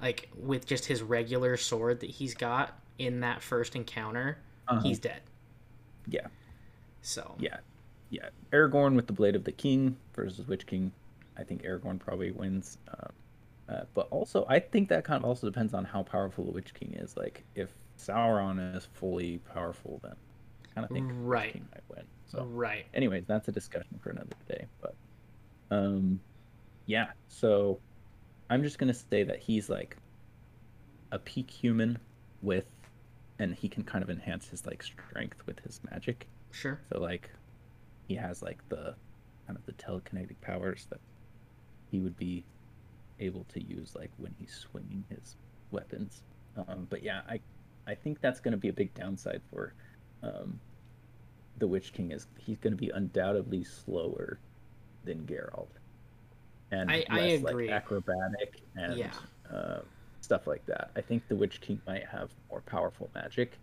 [0.00, 4.38] like, with just his regular sword that he's got in that first encounter,
[4.68, 4.80] Uh-huh.
[4.80, 5.20] he's dead.
[6.06, 6.26] yeah.
[7.02, 7.58] So, Yeah,
[8.10, 8.28] yeah.
[8.52, 10.90] Aragorn with the Blade of the King versus Witch King.
[11.36, 12.78] I think Aragorn probably wins.
[12.88, 13.12] Um,
[13.68, 16.72] uh, but also, I think that kind of also depends on how powerful the Witch
[16.74, 17.16] King is.
[17.16, 20.12] Like, if Sauron is fully powerful, then
[20.64, 21.46] I kind of think Right.
[21.46, 22.06] Witch King might win.
[22.26, 22.86] So, right.
[22.94, 24.66] anyways, that's a discussion for another day.
[24.80, 24.94] But,
[25.70, 26.20] um,
[26.86, 27.06] yeah.
[27.28, 27.80] So,
[28.50, 29.96] I'm just gonna say that he's like
[31.12, 31.98] a peak human
[32.42, 32.66] with,
[33.38, 36.26] and he can kind of enhance his like strength with his magic.
[36.50, 36.80] Sure.
[36.92, 37.30] So like
[38.06, 38.94] he has like the
[39.46, 41.00] kind of the telekinetic powers that
[41.90, 42.44] he would be
[43.20, 45.36] able to use like when he's swinging his
[45.70, 46.22] weapons.
[46.56, 47.40] Um, but yeah, I
[47.86, 49.74] I think that's going to be a big downside for
[50.22, 50.58] um,
[51.58, 54.38] the Witch King is he's going to be undoubtedly slower
[55.04, 55.68] than Geralt
[56.70, 57.66] and I- I less agree.
[57.68, 59.12] like acrobatic and Yeah.
[59.50, 59.80] uh,
[60.20, 60.90] stuff like that.
[60.96, 63.58] I think the Witch King might have more powerful magic.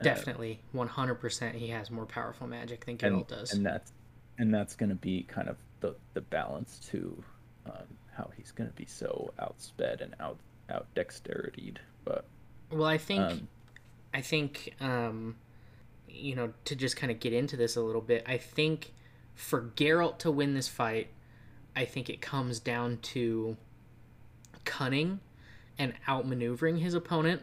[0.00, 0.60] uh, Definitely.
[0.72, 3.52] 100% he has more powerful magic than and, Geralt does.
[3.52, 3.92] and that's
[4.38, 7.20] and that's going to be kind of the the balance to
[7.66, 10.38] um, how he's going to be so outsped and out
[10.70, 11.78] out dexterityed.
[12.04, 12.24] But
[12.70, 13.48] Well, I think um,
[14.14, 15.36] I think um
[16.08, 18.22] you know to just kind of get into this a little bit.
[18.26, 18.92] I think
[19.34, 21.08] for Geralt to win this fight,
[21.78, 23.56] I think it comes down to
[24.64, 25.20] cunning
[25.78, 27.42] and outmaneuvering his opponent.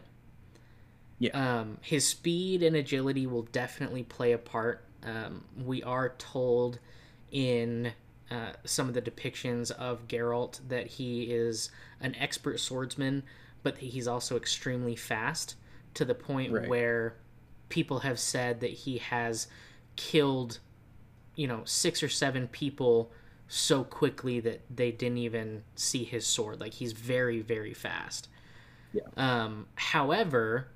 [1.18, 1.30] Yeah.
[1.60, 4.84] Um, his speed and agility will definitely play a part.
[5.02, 6.80] Um, we are told
[7.32, 7.94] in
[8.30, 11.70] uh, some of the depictions of Geralt that he is
[12.02, 13.22] an expert swordsman,
[13.62, 15.54] but he's also extremely fast
[15.94, 16.68] to the point Right.
[16.68, 17.14] where
[17.70, 19.46] people have said that he has
[19.96, 20.58] killed,
[21.36, 23.10] you know, six or seven people
[23.48, 26.60] so quickly that they didn't even see his sword.
[26.60, 28.28] Like he's very very fast.
[28.92, 29.02] Yeah.
[29.16, 30.68] Um, however,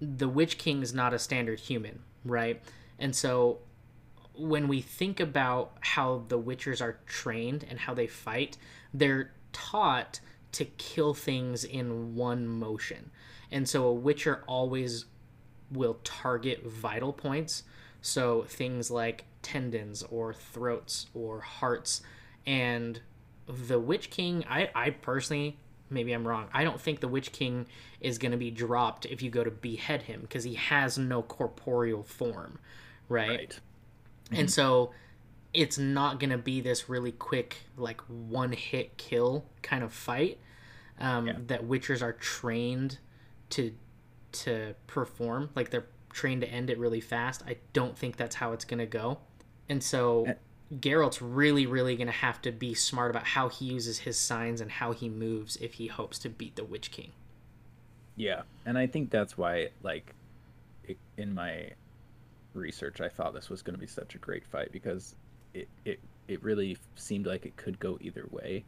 [0.00, 2.62] the Witch King is not a standard human, right?
[2.98, 3.58] And so
[4.34, 8.56] when we think about how the Witchers are trained and how they fight,
[8.94, 10.20] they're taught
[10.52, 13.10] to kill things in one motion.
[13.50, 15.06] And so a Witcher always
[15.70, 17.64] will target vital points.
[18.00, 22.02] So things like tendons or throats or hearts.
[22.46, 23.00] And
[23.46, 25.58] the Witch King, I, I personally,
[25.90, 27.66] maybe I'm wrong, I don't think the Witch King
[28.00, 31.22] is going to be dropped if you go to behead him because he has no
[31.22, 32.58] corporeal form,
[33.08, 33.28] right?
[33.28, 33.60] Right.
[34.30, 34.92] And so
[35.54, 40.38] it's not going to be this really quick, like one hit kill kind of fight
[41.00, 41.34] um, Yeah.
[41.46, 42.98] that Witchers are trained
[43.50, 43.72] to
[44.30, 45.48] to perform.
[45.54, 45.86] Like they're
[46.18, 47.42] trained to end it really fast.
[47.46, 49.18] I don't think that's how it's going to go.
[49.68, 50.34] And so Eh.
[50.74, 54.60] Geralt's really, really going to have to be smart about how he uses his signs
[54.60, 57.12] and how he moves if he hopes to beat the Witch King.
[58.16, 60.14] Yeah, and I think that's why, like,
[60.84, 61.70] it, in my
[62.52, 65.14] research, I thought this was going to be such a great fight because
[65.54, 68.64] it it it really seemed like it could go either way,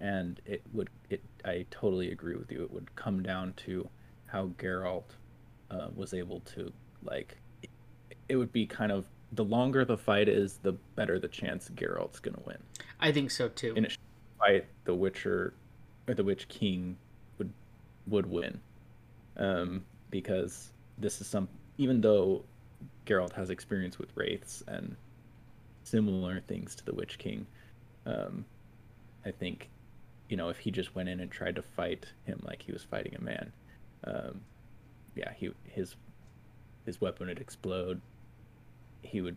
[0.00, 1.22] and it would it.
[1.44, 2.62] I totally agree with you.
[2.64, 3.88] It would come down to
[4.26, 5.14] how Geralt
[5.70, 6.72] uh, was able to
[7.06, 7.36] like.
[8.28, 12.20] It, would be kind of the longer the fight is, the better the chance Geralt's
[12.20, 12.58] to win.
[13.00, 13.74] I think so too.
[13.76, 13.88] In a
[14.38, 15.54] fight, the Witcher
[16.08, 16.96] or the Witch King
[17.38, 17.52] would
[18.08, 18.60] would win,
[19.36, 21.48] um, because this is some.
[21.78, 22.42] Even though
[23.06, 24.96] Geralt has experience with wraiths and
[25.84, 27.46] similar things to the Witch King,
[28.06, 28.44] um,
[29.24, 29.68] I think,
[30.28, 32.82] you know, if he just went in and tried to fight him like he was
[32.82, 33.52] fighting a man,
[34.04, 34.40] um,
[35.14, 35.96] yeah, he his
[36.86, 38.00] his weapon would explode.
[39.02, 39.36] He would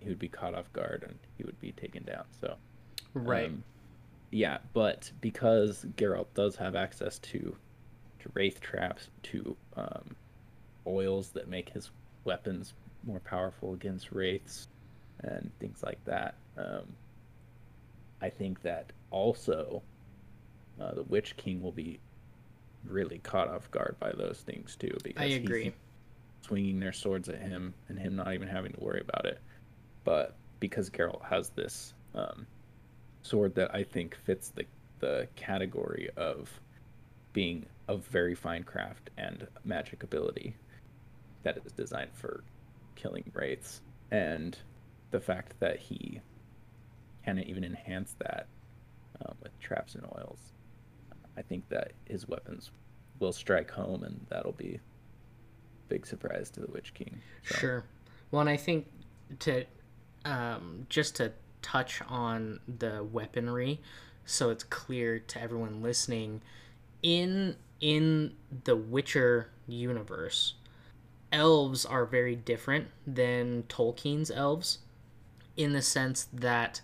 [0.00, 2.24] he would be caught off guard and he would be taken down.
[2.40, 2.56] So.
[3.14, 3.46] right.
[3.46, 3.64] Um,
[4.30, 7.56] yeah, but because Geralt does have access to
[8.20, 10.16] to wraith traps, to um,
[10.86, 11.90] oils that make his
[12.24, 12.72] weapons
[13.06, 14.68] more powerful against wraiths,
[15.20, 16.82] and things like that, um,
[18.20, 19.82] I think that also
[20.80, 22.00] uh, the Witch King will be
[22.86, 24.96] really caught off guard by those things too.
[25.04, 25.72] Because I he's agree.
[26.44, 29.40] Swinging their swords at him and him not even having to worry about it.
[30.04, 32.46] But because Geralt has this um,
[33.22, 34.64] sword that I think fits the
[35.00, 36.48] the category of
[37.32, 40.56] being of very fine craft and magic ability
[41.42, 42.44] that is designed for
[42.94, 44.56] killing wraiths, and
[45.10, 46.20] the fact that he
[47.24, 48.46] can even enhance that
[49.24, 50.38] um, with traps and oils,
[51.36, 52.70] I think that his weapons
[53.18, 54.80] will strike home, and that'll be
[55.88, 57.20] big surprise to the Witch King.
[57.44, 57.84] So, Sure.
[58.30, 58.86] Well, and I think
[59.40, 59.64] to
[60.24, 63.80] um, just to touch on the weaponry,
[64.24, 66.42] so it's clear to everyone listening,
[67.02, 70.54] in in the Witcher universe,
[71.32, 74.78] elves are very different than Tolkien's elves,
[75.56, 76.80] in the sense that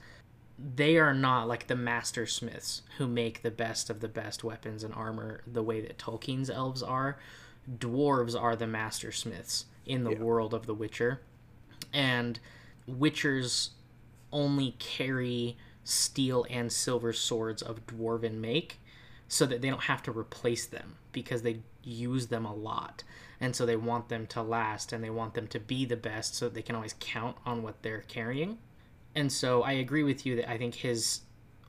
[0.59, 4.85] they are not like the master smiths who make the best of the best weapons
[4.85, 7.19] and armor the way that Tolkien's elves are.
[7.69, 10.19] Dwarves are the master smiths in the Yeah.
[10.19, 11.21] world of The Witcher.
[11.93, 12.39] And
[12.89, 13.71] Witchers
[14.33, 18.79] only carry steel and silver swords of dwarven make
[19.29, 23.03] so that they don't have to replace them because they use them a lot.
[23.41, 26.35] And so they want them to last and they want them to be the best
[26.35, 28.59] so that they can always count on what they're carrying.
[29.15, 31.23] And so I agree with you that I think his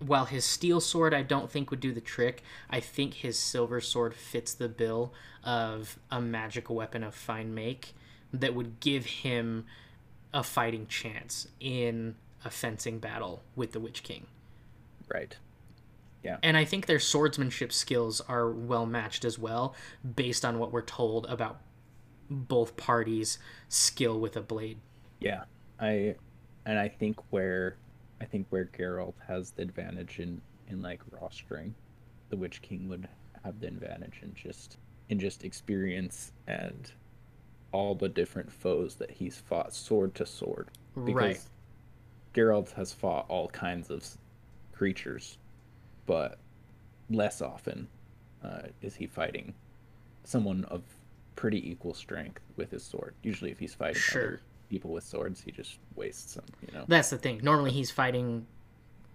[0.06, 3.82] while his steel sword I don't think would do the trick, I think his silver
[3.82, 7.94] sword fits the bill of a magical weapon of fine make
[8.34, 9.66] that would give him
[10.34, 14.28] a fighting chance in a fencing battle with the Witch King.
[15.14, 15.38] right.
[16.24, 16.38] Yeah.
[16.44, 19.74] And I think their swordsmanship skills are well matched as well,
[20.16, 21.60] based on what we're told about
[22.30, 24.78] both parties' skill with a blade.
[25.20, 25.46] Yeah,
[25.80, 26.16] I
[26.64, 27.76] and I think where
[28.22, 31.74] I think where Geralt has the advantage in in like rostering,
[32.30, 33.10] the Witch King would
[33.44, 34.78] have the advantage in just
[35.10, 36.92] in just experience and
[37.74, 40.70] all the different foes that he's fought sword to sword.
[40.94, 41.40] Because Right.
[42.34, 44.06] Geralt has fought all kinds of
[44.72, 45.38] creatures,
[46.06, 46.38] but
[47.10, 47.88] less often
[48.44, 49.54] uh, is he fighting
[50.24, 50.84] someone of
[51.36, 53.16] pretty equal strength with his sword.
[53.24, 54.22] Usually, if he's fighting Sure.
[54.24, 56.46] other people with swords, he just wastes them.
[56.66, 56.86] You know.
[56.88, 57.42] That's the thing.
[57.44, 58.48] Normally he's fighting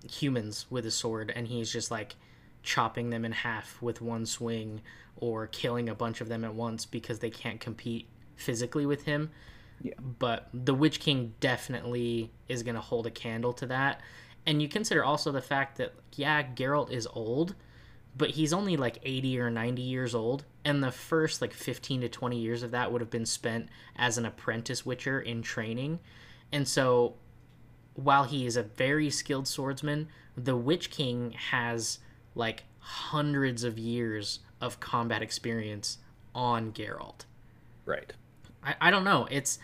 [0.09, 2.15] humans with a sword and he's just like
[2.63, 4.81] chopping them in half with one swing
[5.17, 9.31] or killing a bunch of them at once because they can't compete physically with him.
[9.81, 9.95] Yeah.
[9.99, 14.01] But the Witch King definitely is going to hold a candle to that
[14.47, 17.55] and you consider also the fact that yeah, Geralt is old,
[18.17, 22.09] but he's only like 80 or 90 years old and the first like 15 to
[22.09, 26.01] 20 years of that would have been spent as an apprentice witcher in training.
[26.51, 27.15] And so
[27.95, 32.01] while he is a very skilled swordsman, the Witch King has
[32.35, 35.99] like hundreds of years of combat experience
[36.35, 37.27] on Geralt.
[37.85, 38.13] Right.
[38.65, 39.29] I, I don't know.
[39.31, 39.61] It's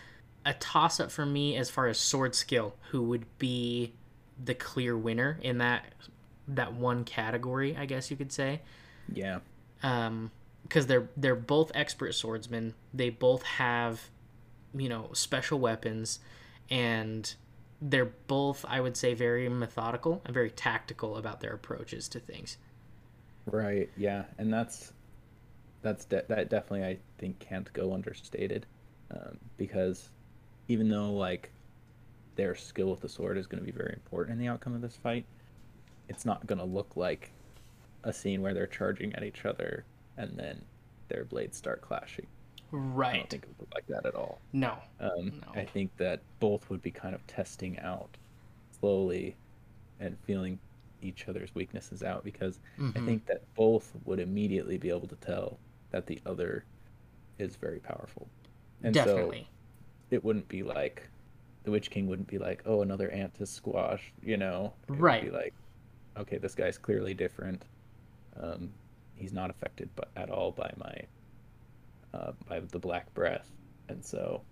[0.47, 3.93] a toss up for me as far as sword skill, who would be
[4.43, 5.85] the clear winner in that
[6.47, 8.61] that one category, I guess you could say.
[9.13, 9.41] Yeah.
[9.83, 10.31] Um,
[10.63, 12.75] because they're they're both expert swordsmen.
[12.95, 14.09] They both have,
[14.75, 16.21] you know, special weapons,
[16.71, 17.35] and
[17.81, 22.57] they're both, I would say, very methodical and very tactical about their approaches to things.
[23.47, 23.91] Right.
[23.97, 24.93] Yeah, and that's
[25.83, 28.67] that's de- that definitely I think can't go understated,
[29.11, 30.11] um, because
[30.69, 31.51] even though like
[32.37, 34.81] their skill with the sword is going to be very important in the outcome of
[34.81, 35.27] this fight,
[36.09, 37.31] it's not going to look like
[38.05, 39.85] a scene where they're charging at each other
[40.17, 40.63] and then
[41.09, 42.27] their blades start clashing.
[42.71, 43.15] Right.
[43.15, 44.41] I don't think it would look like that at all.
[44.53, 44.77] No.
[45.01, 45.61] Um, No.
[45.61, 48.17] I think that both would be kind of testing out
[48.81, 49.37] slowly
[50.01, 50.59] and feeling
[51.03, 53.05] each other's weaknesses out because I Mhm.
[53.05, 55.59] think that both would immediately be able to tell
[55.91, 56.65] that the other
[57.39, 58.29] is very powerful.
[58.83, 59.43] And Definitely.
[59.43, 61.09] so it wouldn't be like
[61.65, 64.73] the Witch King wouldn't be like, oh, another ant to squash, you know?
[64.89, 65.23] It would Right.
[65.25, 65.55] be like,
[66.17, 67.65] okay, this guy's clearly different.
[68.37, 68.73] Um,
[69.17, 73.51] he's not affected by, at all by my uh, by the black breath,
[73.89, 74.43] and so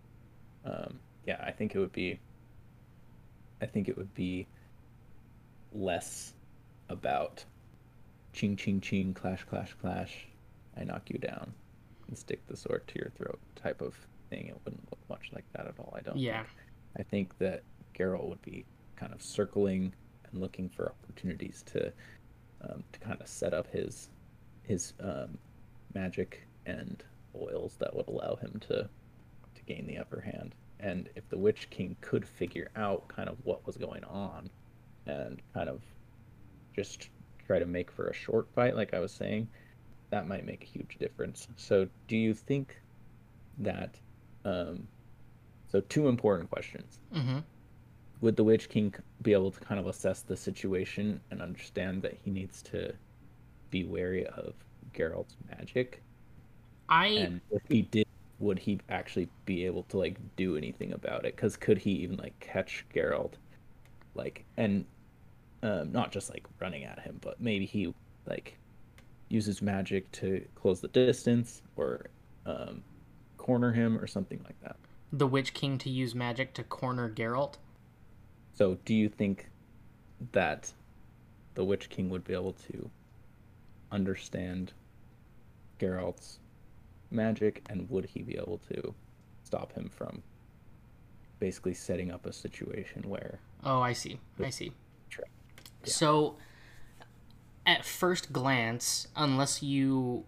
[0.64, 2.18] um, yeah, I think it would be.
[3.62, 4.46] I think it would be
[5.72, 6.32] less
[6.88, 7.44] about
[8.32, 10.26] ching ching ching clash clash clash.
[10.76, 11.52] I knock you down
[12.08, 13.94] and stick the sword to your throat type of
[14.30, 14.46] thing.
[14.46, 15.92] It wouldn't look much like that at all.
[15.96, 16.16] I don't.
[16.16, 16.42] Yeah.
[16.42, 16.56] Think.
[16.98, 17.62] I think that
[17.96, 18.64] Geralt would be
[18.96, 19.92] kind of circling
[20.30, 21.92] and looking for opportunities to
[22.62, 24.08] um, to kind of set up his
[24.70, 25.36] his um,
[25.94, 27.02] magic and
[27.34, 28.88] oils that would allow him to
[29.56, 30.54] to gain the upper hand.
[30.78, 34.48] And if the Witch King could figure out kind of what was going on
[35.06, 35.82] and kind of
[36.74, 37.10] just
[37.46, 39.48] try to make for a short fight, like I was saying,
[40.10, 41.48] that might make a huge difference.
[41.56, 42.80] So, do you think
[43.58, 43.98] that?
[44.44, 44.86] Um,
[45.70, 47.38] so, two important questions Mm-hmm.
[48.20, 52.14] would the Witch King be able to kind of assess the situation and understand that
[52.24, 52.94] he needs to
[53.70, 54.54] be wary of
[54.94, 56.02] Geralt's magic?
[56.88, 58.06] I And if he did,
[58.38, 61.36] would he actually be able to like do anything about it?
[61.36, 63.34] Because could he even like catch Geralt,
[64.14, 64.84] like and
[65.62, 67.94] um, not just like running at him, but maybe he
[68.26, 68.56] like
[69.28, 72.06] uses magic to close the distance or
[72.46, 72.82] um,
[73.36, 74.76] corner him or something like that.
[75.12, 77.56] the Witch King to use magic to corner Geralt.
[78.54, 79.50] So, do you think
[80.32, 80.72] that
[81.54, 82.90] the Witch King would be able to
[83.92, 84.72] understand
[85.78, 86.38] Geralt's
[87.10, 88.94] magic, and would he be able to
[89.44, 90.22] stop him from
[91.38, 93.38] basically setting up a situation where?
[93.64, 94.20] Oh, I see.
[94.42, 94.72] I see.
[95.08, 95.24] Tra-
[95.84, 96.36] So,
[97.66, 100.24] at first glance, unless you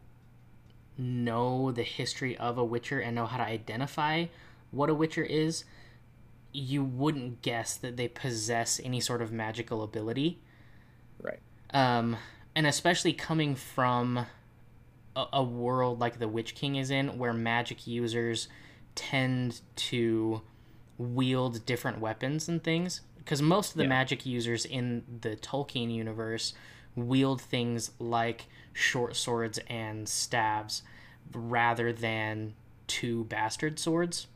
[0.98, 4.26] know the history of a Witcher and know how to identify
[4.70, 5.64] what a Witcher is,
[6.52, 10.38] you wouldn't guess that they possess any sort of magical ability.
[11.20, 11.38] Right.
[11.72, 12.16] um,
[12.54, 14.26] and especially coming from
[15.16, 18.48] a, a world like the Witch King is in, where magic users
[18.94, 20.42] tend to
[20.98, 23.00] wield different weapons and things.
[23.18, 23.88] Because most of the Yeah.
[23.90, 26.54] magic users in the Tolkien universe
[26.94, 30.82] wield things like short swords and staves
[31.32, 32.54] rather than
[32.86, 34.26] two bastard swords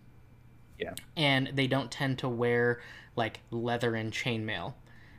[0.78, 0.94] Yeah.
[1.16, 2.80] and they don't tend to wear
[3.16, 4.74] like leather and chainmail.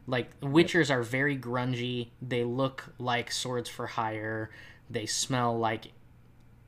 [0.07, 2.09] Like witchers are very grungy.
[2.21, 4.49] They look like swords for hire.
[4.89, 5.91] They smell like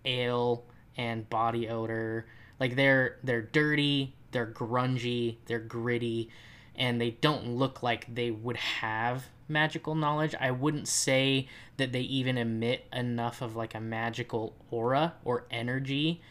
[0.05, 0.65] ale
[0.97, 2.25] and body odor.
[2.59, 6.29] Like they're they're dirty, they're grungy, they're gritty,
[6.75, 10.35] and they don't look like they would have magical knowledge.
[10.39, 16.21] I wouldn't say that they even emit enough of like a magical aura or energy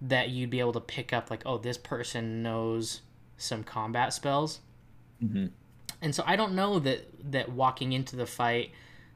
[0.00, 3.02] that you'd be able to pick up like oh this person knows
[3.36, 4.60] some combat spells
[5.20, 5.46] hmm
[6.02, 8.70] and so i don't know that that walking into the fight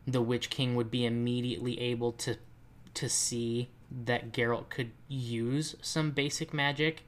[0.06, 2.36] the witch king would be immediately able to
[2.94, 3.68] to see
[4.04, 7.02] that Geralt could use some basic magic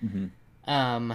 [0.00, 0.26] hmm
[0.66, 1.14] um,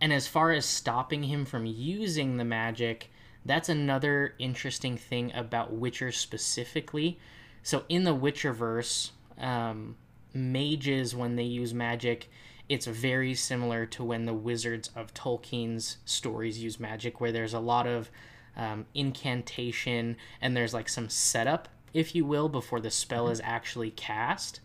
[0.00, 3.10] and as far as stopping him from using the magic,
[3.44, 7.18] that's another interesting thing about Witcher specifically.
[7.62, 9.96] So in the Witcherverse, um,
[10.32, 12.30] mages when they use magic,
[12.70, 17.58] it's very similar to when the wizards of Tolkien's stories use magic, where there's a
[17.58, 18.10] lot of
[18.56, 23.90] um, incantation, and there's like some setup, if you will, before the spell is actually
[23.90, 24.60] cast.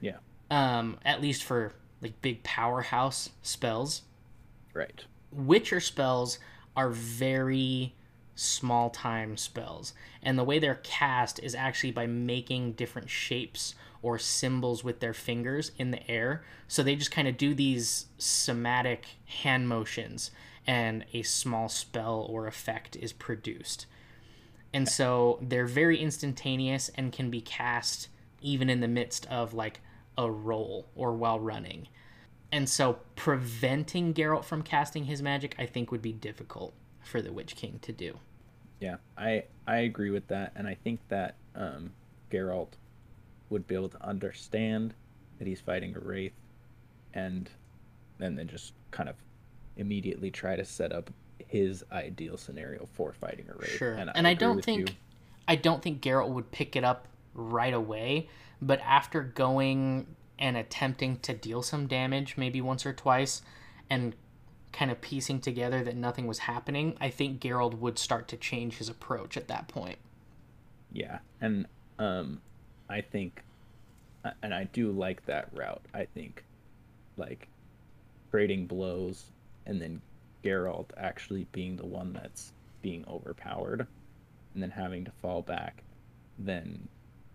[0.00, 0.18] Yeah.
[0.52, 4.02] Um, at least for like big powerhouse spells.
[4.72, 5.04] Right.
[5.32, 6.38] Witcher spells
[6.76, 7.96] are very
[8.36, 9.94] small time spells.
[10.22, 15.14] And the way they're cast is actually by making different shapes or symbols with their
[15.14, 16.42] fingers in the air.
[16.68, 20.30] So they just kind of do these somatic hand motions
[20.66, 23.86] and a small spell or effect is produced.
[24.74, 28.08] And so they're very instantaneous and can be cast
[28.40, 29.80] even in the midst of like
[30.18, 31.88] a roll or while running.
[32.50, 37.32] And so preventing Geralt from casting his magic, I think, would be difficult for the
[37.32, 38.18] Witch King to do.
[38.80, 41.92] Yeah, I I agree with that, and I think that um,
[42.30, 42.72] Geralt
[43.52, 44.94] would be able to understand
[45.38, 46.34] that he's fighting a wraith,
[47.14, 47.48] and
[48.20, 49.16] and then just kind of
[49.76, 51.10] immediately try to set up
[51.46, 53.76] his ideal scenario for fighting a wraith.
[53.76, 53.94] Sure.
[53.94, 54.96] And, And, I, don't think you.
[55.46, 58.28] I don't think Geralt would pick it up right away,
[58.60, 60.06] but after going
[60.38, 63.42] and attempting to deal some damage maybe once or twice
[63.90, 64.14] and
[64.72, 68.78] kind of piecing together that nothing was happening, I think Geralt would start to change
[68.78, 69.98] his approach at that point.
[70.90, 71.66] Yeah, and
[71.98, 72.40] um,
[72.92, 73.42] I think,
[74.42, 75.82] and I do like that route.
[75.94, 76.44] I think,
[77.16, 77.48] like,
[78.30, 79.32] trading blows,
[79.66, 80.00] and then
[80.44, 83.86] Geralt actually being the one that's being overpowered,
[84.54, 85.84] and then having to fall back,
[86.38, 86.88] then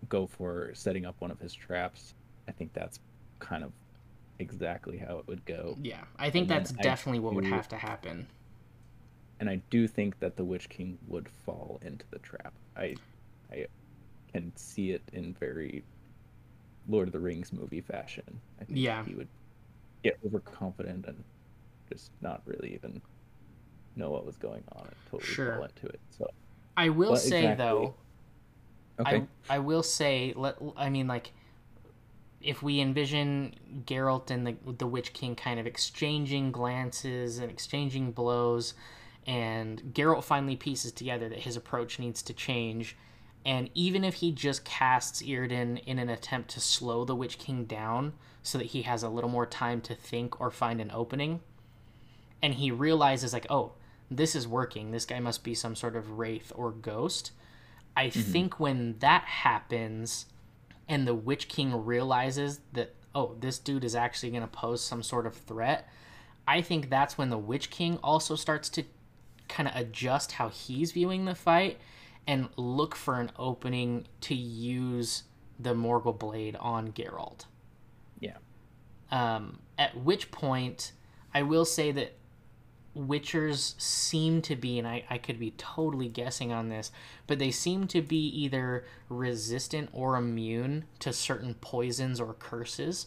[0.08, 2.14] go for setting up one of his traps.
[2.48, 3.00] I think that's
[3.40, 3.72] kind of
[4.38, 5.78] exactly how it would go.
[5.82, 8.28] Yeah, I think And that's I definitely what would have to happen.
[9.40, 12.54] and I do think that the Witch King would fall into the trap.
[12.76, 12.96] I,
[13.52, 13.66] I
[14.32, 15.84] can see it in very
[16.88, 18.40] Lord of the Rings movie fashion.
[18.60, 19.04] I think Yeah.
[19.04, 19.28] he would
[20.02, 21.24] get overconfident and
[21.88, 23.00] just not really even
[23.96, 25.54] know what was going on and totally Sure.
[25.56, 26.00] fall into it.
[26.10, 26.30] So
[26.76, 27.94] I will What say exactly- though,
[29.00, 31.32] okay, I I will say let I mean like
[32.40, 33.54] if we envision
[33.84, 38.74] Geralt and the the Witch King kind of exchanging glances and exchanging blows
[39.26, 42.96] and Geralt finally pieces together that his approach needs to change
[43.44, 47.64] and even if he just casts Yrden in an attempt to slow the Witch King
[47.64, 48.12] down
[48.42, 51.40] so that he has a little more time to think or find an opening
[52.42, 53.72] and he realizes like oh
[54.10, 57.32] this is working this guy must be some sort of wraith or ghost
[57.98, 58.20] I mm-hmm.
[58.20, 60.26] think when that happens
[60.88, 65.02] and the Witch King realizes that, oh, this dude is actually going to pose some
[65.02, 65.88] sort of threat,
[66.46, 68.84] I think that's when the Witch King also starts to
[69.48, 71.78] kind of adjust how he's viewing the fight
[72.28, 75.24] and look for an opening to use
[75.58, 77.46] the Morgul Blade on Geralt.
[78.20, 78.36] yeah,
[79.10, 80.92] Um, at which point,
[81.34, 82.12] I will say that
[82.94, 86.92] Witchers seem to be, and I, I could be totally guessing on this,
[87.26, 93.06] but they seem to be either resistant or immune to certain poisons or curses.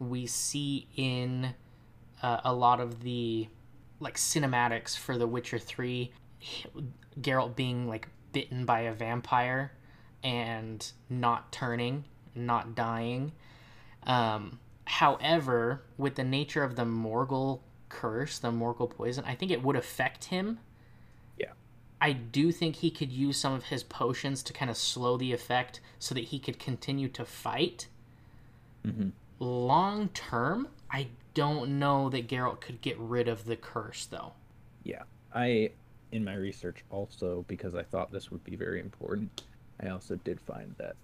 [0.00, 1.54] We see in
[2.22, 3.48] uh, a lot of the
[4.00, 6.10] like cinematics for The Witcher 3,
[7.20, 9.72] Geralt being like bitten by a vampire
[10.22, 12.04] and not turning,
[12.34, 13.32] not dying.
[14.04, 19.62] Um, however, with the nature of the Morgul curse, the Morgul poison, I think it
[19.62, 20.58] would affect him.
[21.38, 21.52] Yeah.
[22.00, 25.32] I do think he could use some of his potions to kind of slow the
[25.32, 27.88] effect so that he could continue to fight.
[28.84, 34.34] hmm Long term, I don't know that Geralt could get rid of the curse, though.
[34.84, 35.02] yeah.
[35.34, 35.70] I
[36.12, 39.42] in my research also because I thought this would be very important.
[39.80, 40.94] I also did find that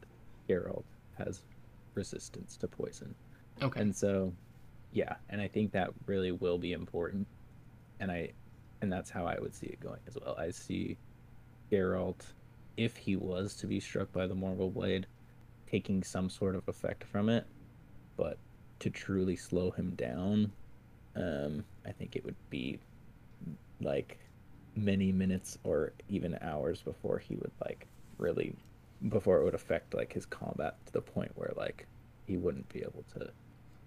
[0.48, 0.84] Geralt
[1.16, 1.42] has
[1.94, 3.14] resistance to poison.
[3.60, 3.80] Okay.
[3.80, 4.32] and so
[4.92, 7.26] yeah and i think that really will be important
[8.00, 8.30] and i
[8.80, 10.96] and that's how i would see it going as well i see
[11.70, 12.22] Geralt,
[12.76, 15.06] if he was to be struck by the Morgul blade
[15.70, 17.44] taking some sort of effect from it
[18.16, 18.38] but
[18.78, 20.50] to truly slow him down
[21.16, 22.78] um i think it would be
[23.80, 24.18] like
[24.78, 27.86] many minutes or even hours before he would like
[28.18, 28.54] really
[29.08, 31.86] before it would affect like his combat to the point where like
[32.26, 33.30] he wouldn't be able to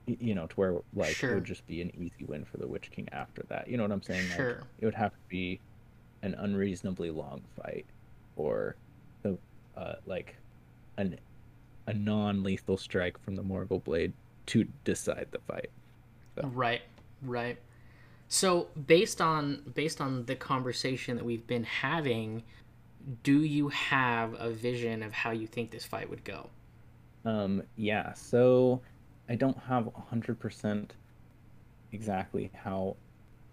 [0.07, 2.89] you know to where like it would just be an easy win for the witch
[2.91, 3.67] king after that.
[3.67, 4.27] You know what i'm saying?
[4.29, 4.61] Like Sure.
[4.79, 5.59] it would have to be
[6.23, 7.85] an unreasonably long fight
[8.35, 8.75] or
[9.23, 9.37] the
[9.77, 10.35] uh like
[10.97, 11.17] an
[11.87, 14.13] a non-lethal strike from the morgul blade
[14.47, 15.69] to decide the fight.
[16.43, 16.81] Right,
[17.23, 17.57] right.
[18.34, 22.43] So based on based on the conversation that we've been having,
[23.23, 26.49] do you have a vision of how you think this fight would go?
[27.25, 28.82] Um, yeah, so
[29.27, 30.91] I don't have 100%
[31.91, 32.95] exactly how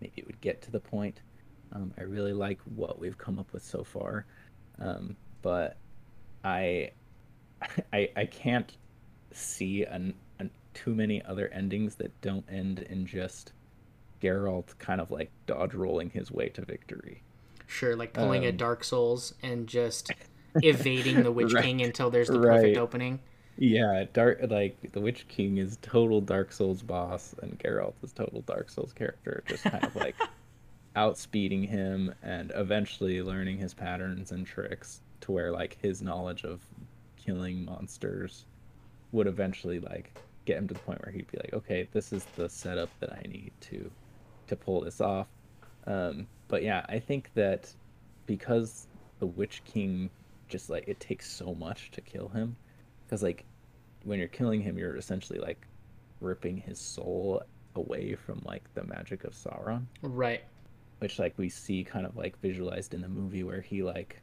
[0.01, 1.22] maybe it would get to the point,
[1.72, 4.26] Um, I really like what we've come up with so far,
[4.79, 5.76] um, but
[6.45, 6.93] I,
[7.93, 8.76] I, I can't
[9.33, 13.53] see an, an too many other endings that don't end in just
[14.21, 17.23] Geralt kind of like dodge rolling his way to victory.
[17.66, 20.11] Sure, like pulling a Um, Dark Souls and just
[20.62, 23.21] evading the Witch Right, King until there's the perfect opening.
[23.57, 28.43] Yeah, dark like the Witch King is total Dark Souls boss, and Geralt is total
[28.43, 30.16] Dark Souls character, just kind of like
[30.97, 36.61] outspeeding him and eventually learning his patterns and tricks to where like his knowledge of
[37.16, 38.47] killing monsters
[39.12, 42.25] would eventually like get him to the point where he'd be like, okay, this is
[42.37, 43.91] the setup that I need to
[44.49, 45.29] to pull this off.
[45.87, 47.73] Um, but yeah, I think that
[48.27, 48.87] because
[49.21, 50.11] the Witch King
[50.49, 52.57] just like it takes so much to kill him,
[53.07, 53.45] because like
[54.05, 55.67] when you're killing him, you're essentially like
[56.21, 57.43] ripping his soul
[57.75, 60.43] away from like the magic of Sauron, Right.
[60.99, 64.21] which like we see kind of like visualized in the movie where he like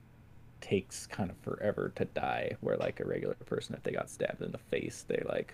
[0.62, 4.42] takes kind of forever to die, where like a regular person if they got stabbed
[4.42, 5.54] in the face, they like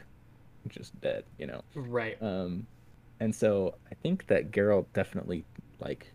[0.70, 1.62] just dead, you know.
[1.76, 2.18] Right.
[2.22, 2.66] Um,
[3.22, 5.46] and so I think that Geralt definitely
[5.80, 6.12] like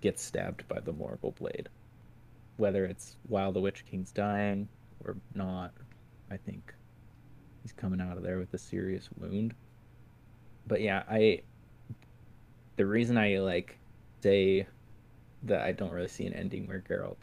[0.00, 1.68] gets stabbed by the Morgul blade,
[2.56, 4.68] whether it's while the Witch King's dying
[5.04, 5.72] or not.
[6.32, 6.74] I think
[7.62, 9.54] he's coming out of there with a serious wound.
[10.66, 11.42] But yeah, I
[12.74, 13.78] the reason I like
[14.20, 14.66] say
[15.44, 17.16] that I don't really see an ending where Geralt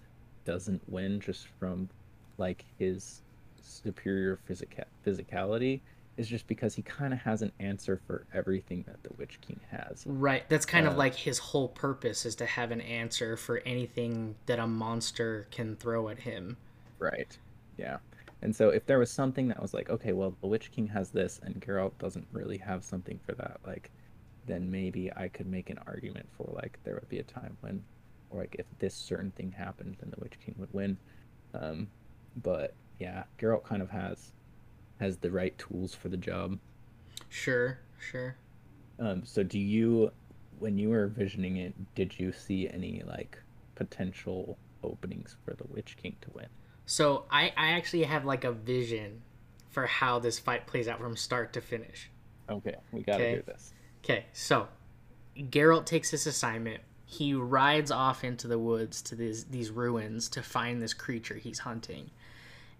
[0.45, 1.89] doesn't win just from
[2.37, 3.23] like his
[3.61, 5.81] superior physica- physicality
[6.21, 9.59] is just because he kind of has an answer for everything that the Witch King
[9.69, 10.07] has.
[10.07, 10.47] Right.
[10.49, 14.35] That's kind of Uh, like his whole purpose is to have an answer for anything
[14.45, 16.57] that a monster can throw at him.
[16.99, 17.37] Right.
[17.77, 17.97] Yeah.
[18.41, 21.11] And so if there was something that was like, okay, well, the Witch King has
[21.11, 23.91] this and Geralt doesn't really have something for that, like,
[24.45, 27.83] then maybe I could make an argument for like there would be a time when,
[28.31, 30.97] or like if this certain thing happened, then the Witch King would win.
[31.53, 31.87] Um,
[32.41, 34.33] but yeah, Geralt kind of has
[35.01, 36.59] has the right tools for the job.
[37.29, 37.79] Sure.
[37.99, 38.35] Sure.
[38.99, 40.11] Um, so do you,
[40.59, 43.37] when you were visioning it, did you see any like
[43.75, 46.47] potential openings for the Witch King to win?
[46.85, 49.23] So I, I actually have like a vision
[49.69, 52.11] for how this fight plays out from start to finish.
[52.49, 53.31] Okay, we gotta Okay.
[53.31, 53.73] hear this.
[54.03, 54.67] Okay, so
[55.37, 56.81] Geralt takes this assignment.
[57.05, 61.59] He rides off into the woods to these these ruins to find this creature he's
[61.59, 62.11] hunting.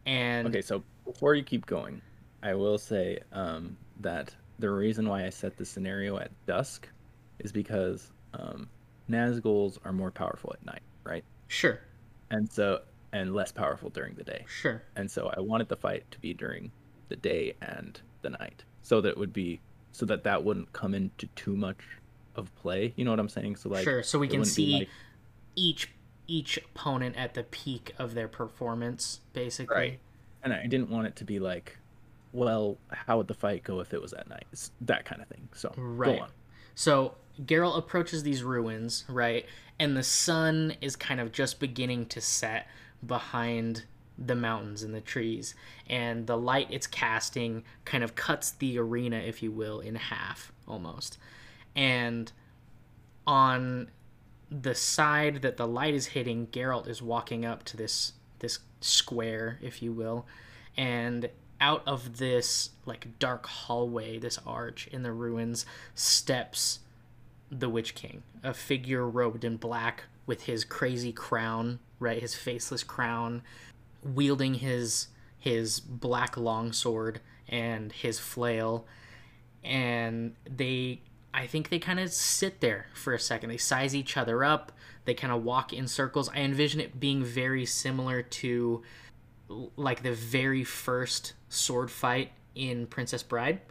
[0.05, 2.01] And Okay, so before you keep going,
[2.43, 6.87] I will say um, that the reason why I set the scenario at dusk
[7.39, 8.67] is because um,
[9.09, 11.23] Nazguls are more powerful at night, right?
[11.47, 11.79] sure,
[12.29, 12.81] And so
[13.13, 14.45] and less powerful during the day.
[14.47, 14.81] sure.
[14.95, 16.71] And so I wanted the fight to be during
[17.09, 19.59] the day and the night, so that it would be
[19.91, 21.79] so that that wouldn't come into too much
[22.35, 22.93] of play.
[22.95, 23.57] You know what I'm saying?
[23.57, 24.89] So like sure, so we can see like-
[25.55, 25.91] each
[26.27, 29.75] each opponent at the peak of their performance, basically.
[29.75, 29.99] Right.
[30.43, 31.77] and I didn't want it to be like,
[32.33, 34.45] well, how would the fight go if it was at night?
[34.51, 35.49] It's that kind of thing.
[35.53, 36.17] So Right.
[36.17, 36.29] go on.
[36.75, 39.45] So Geralt approaches these ruins, right?
[39.79, 42.67] And the sun is kind of just beginning to set
[43.05, 43.85] behind
[44.17, 45.55] the mountains and the trees.
[45.87, 50.51] And the light it's casting kind of cuts the arena, if you will, in half
[50.67, 51.17] almost.
[51.75, 52.31] And
[53.25, 53.89] on
[54.49, 59.59] the side that the light is hitting, Geralt is walking up to this this square,
[59.61, 60.25] if you will,
[60.75, 61.29] and
[61.61, 66.79] out of this like dark hallway, this arch in the ruins, steps
[67.49, 72.83] the Witch King, a figure robed in black with his crazy crown, right, his faceless
[72.83, 73.43] crown,
[74.03, 75.07] wielding his
[75.37, 78.85] his black longsword and his flail,
[79.63, 81.01] and they
[81.33, 83.49] I think they kind of sit there for a second.
[83.49, 84.71] They size each other up.
[85.05, 86.29] They kind of walk in circles.
[86.29, 88.81] I envision it being very similar to
[89.75, 93.61] like the very first sword fight in Princess Bride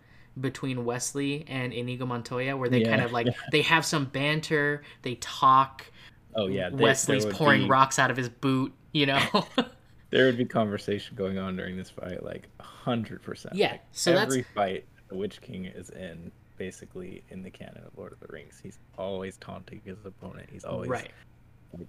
[0.41, 5.17] between Wesley and Inigo Montoya where they kind of like they have some banter, they
[5.17, 5.91] talk.
[6.35, 9.47] Oh yeah, there Wesley's pouring be- rocks out of his boot, you know.
[10.11, 13.55] There would be conversation going on during this fight, like hundred percent.
[13.55, 17.85] Yeah, Like, so that's- every fight the Witch King is in, basically in the canon
[17.87, 20.49] of Lord of the Rings, he's always taunting his opponent.
[20.51, 21.13] He's always right.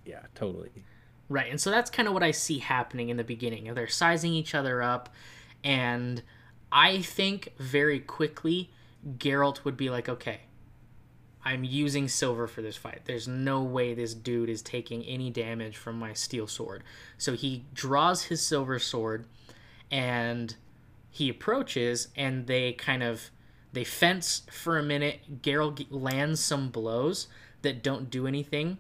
[0.06, 0.70] Yeah, totally.
[1.32, 1.50] Right.
[1.50, 3.74] And so that's kind of what I see happening in the beginning.
[3.74, 5.08] They're sizing each other up
[5.64, 6.22] and
[6.74, 8.70] I think very quickly
[9.18, 10.42] Geralt would be like, "Okay,
[11.46, 13.04] I'm using silver for this fight.
[13.06, 16.84] There's no way this dude is taking any damage from my steel sword."
[17.18, 19.26] So he draws his silver sword
[19.90, 20.54] and
[21.10, 23.32] he approaches and they kind of
[23.72, 25.42] they fence for a minute.
[25.42, 27.28] Geralt lands some blows
[27.62, 28.80] that don't do anything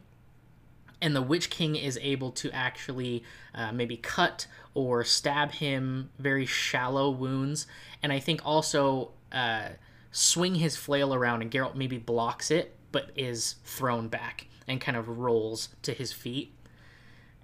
[1.01, 3.23] and the Witch King is able to actually
[3.55, 7.67] uh, maybe cut or stab him very shallow wounds,
[8.03, 9.69] and I think also uh,
[10.11, 14.97] swing his flail around, and Geralt maybe blocks it, but is thrown back and kind
[14.97, 16.53] of rolls to his feet.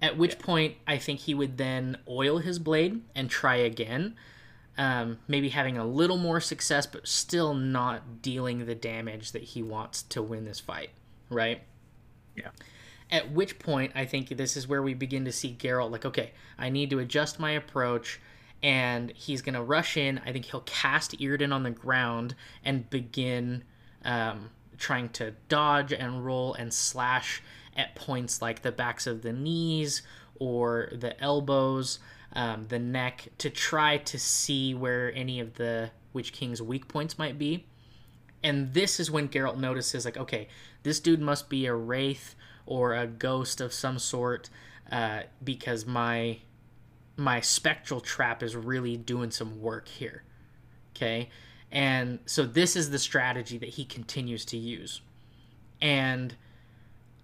[0.00, 0.46] At which yeah.
[0.46, 4.14] point, I think he would then oil his blade and try again.
[4.76, 9.60] Um, maybe having a little more success, but still not dealing the damage that he
[9.60, 10.90] wants to win this fight,
[11.30, 11.62] right?
[12.36, 12.50] Yeah.
[13.10, 16.32] At which point, I think this is where we begin to see Geralt like, okay,
[16.58, 18.20] I need to adjust my approach,
[18.62, 20.20] and he's gonna rush in.
[20.26, 22.34] I think he'll cast Yrden on the ground
[22.64, 23.64] and begin
[24.04, 27.42] um, trying to dodge and roll and slash
[27.76, 30.02] at points like the backs of the knees
[30.38, 32.00] or the elbows,
[32.32, 37.18] um, the neck, to try to see where any of the Witch King's weak points
[37.18, 37.66] might be.
[38.42, 40.48] And this is when Geralt notices, like, okay,
[40.82, 42.34] this dude must be a wraith
[42.66, 44.50] or a ghost of some sort,
[44.92, 46.38] uh, because my
[47.16, 50.22] my spectral trap is really doing some work here.
[50.94, 51.30] Okay,
[51.72, 55.00] and so this is the strategy that he continues to use,
[55.80, 56.36] and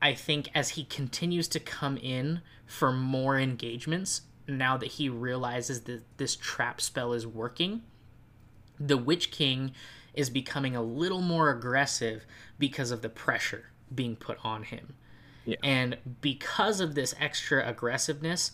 [0.02, 5.82] I think as he continues to come in for more engagements, now that he realizes
[5.82, 7.82] that this trap spell is working,
[8.78, 9.72] the Witch King
[10.14, 12.24] is becoming a little more aggressive
[12.58, 14.94] because of the pressure being put on him.
[15.44, 15.56] Yeah.
[15.62, 18.52] And because of this extra aggressiveness,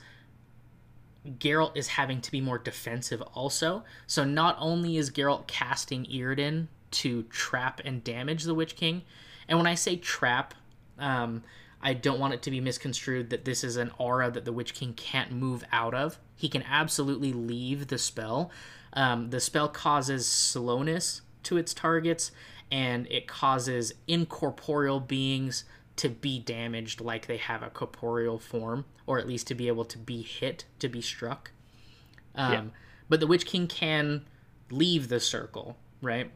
[1.26, 3.84] Geralt is having to be more defensive also.
[4.06, 9.02] So not only is Geralt casting Yrden to trap and damage the Witch King,
[9.48, 10.54] and when I say trap,
[10.98, 11.42] um,
[11.82, 14.74] I don't want it to be misconstrued that this is an aura that the Witch
[14.74, 16.18] King can't move out of.
[16.36, 18.50] He can absolutely leave the spell.
[18.92, 22.32] Um, the spell causes slowness to its targets,
[22.70, 25.64] and it causes incorporeal beings
[25.97, 29.84] to be damaged like they have a corporeal form, or at least to be able
[29.84, 31.51] to be hit, to be struck.
[32.34, 32.62] Um, yeah.
[33.09, 34.24] But the Witch King can
[34.70, 36.30] leave the circle, right?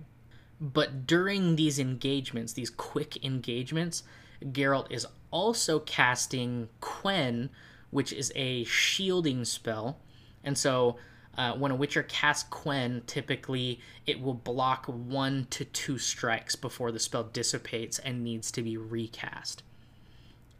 [0.60, 4.02] But during these engagements, these quick engagements,
[4.42, 7.50] Geralt is also casting Quen,
[7.90, 9.98] which is a shielding spell.
[10.42, 10.96] And so
[11.36, 16.92] uh, when a Witcher casts Quen, typically it will block one to two strikes before
[16.92, 19.62] the spell dissipates and needs to be recast.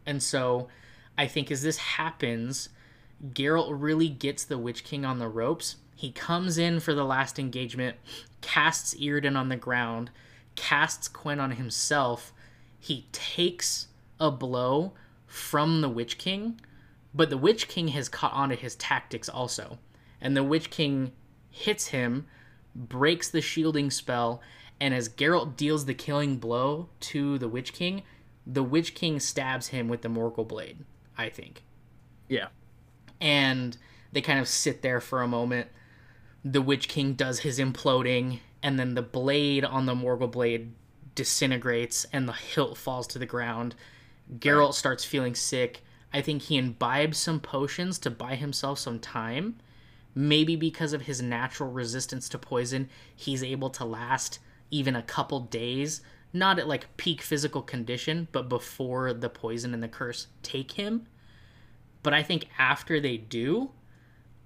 [0.05, 0.67] And so
[1.17, 2.69] I think as this happens,
[3.33, 5.77] Geralt really gets the Witch King on the ropes.
[5.95, 7.97] He comes in for the last engagement,
[8.41, 10.11] casts Yrden on the ground,
[10.55, 12.33] casts Quen on himself,
[12.85, 13.87] he takes
[14.19, 14.93] a blow
[15.25, 16.61] from the Witch King,
[17.15, 19.79] but the Witch King has caught on to his tactics also.
[20.21, 21.11] And the Witch King
[21.49, 22.25] hits him,
[22.75, 24.41] breaks the shielding spell,
[24.79, 28.03] and as Geralt deals the killing blow to the Witch King,
[28.45, 30.83] the Witch King stabs him with the Morgul blade,
[31.17, 31.63] I think.
[32.27, 32.47] Yeah.
[33.21, 33.77] And
[34.11, 35.69] they kind of sit there for a moment.
[36.43, 40.73] The Witch King does his imploding, and then the blade on the Morgul blade
[41.15, 43.73] disintegrates and the hilt falls to the ground.
[44.37, 45.81] Geralt starts feeling sick.
[46.13, 49.55] I think he imbibes some potions to buy himself some time.
[50.15, 54.39] Maybe because of his natural resistance to poison, he's able to last
[54.71, 56.01] even a couple days,
[56.33, 61.07] not at like peak physical condition, but before the poison and the curse take him.
[62.01, 63.71] But I think after they do,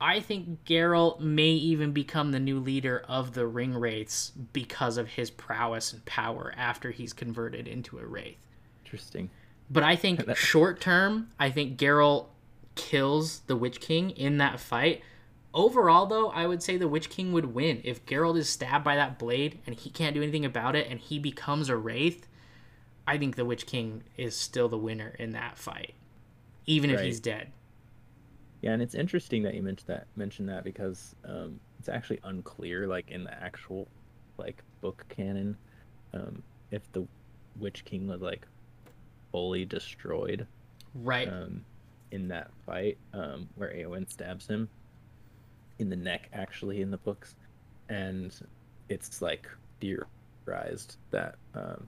[0.01, 5.07] I think Geralt may even become the new leader of the Ring Wraiths because of
[5.09, 8.37] his prowess and power after he's converted into a Wraith.
[8.85, 9.29] Interesting.
[9.69, 12.27] But I think short term, I think Geralt
[12.75, 15.01] kills the Witch King in that fight.
[15.53, 17.81] Overall, though, I would say the Witch King would win.
[17.83, 20.99] If Geralt is stabbed by that blade and he can't do anything about it and
[20.99, 22.27] he becomes a Wraith,
[23.07, 25.95] I think the Witch King is still the winner in that fight,
[26.67, 26.99] even right.
[26.99, 27.51] if he's dead.
[28.61, 32.85] Yeah, and it's interesting that you mentioned that mentioned that because um, it's actually unclear,
[32.85, 33.87] like in the actual
[34.37, 35.57] like book canon,
[36.13, 37.07] um, if the
[37.57, 38.45] Witch King was like
[39.31, 40.45] fully destroyed,
[40.93, 41.27] right?
[41.27, 41.65] Um,
[42.11, 44.69] in that fight, um, where Eowyn stabs him
[45.79, 47.35] in the neck, actually in the books,
[47.87, 48.35] and
[48.89, 49.47] it's like
[49.79, 51.87] theorized that um,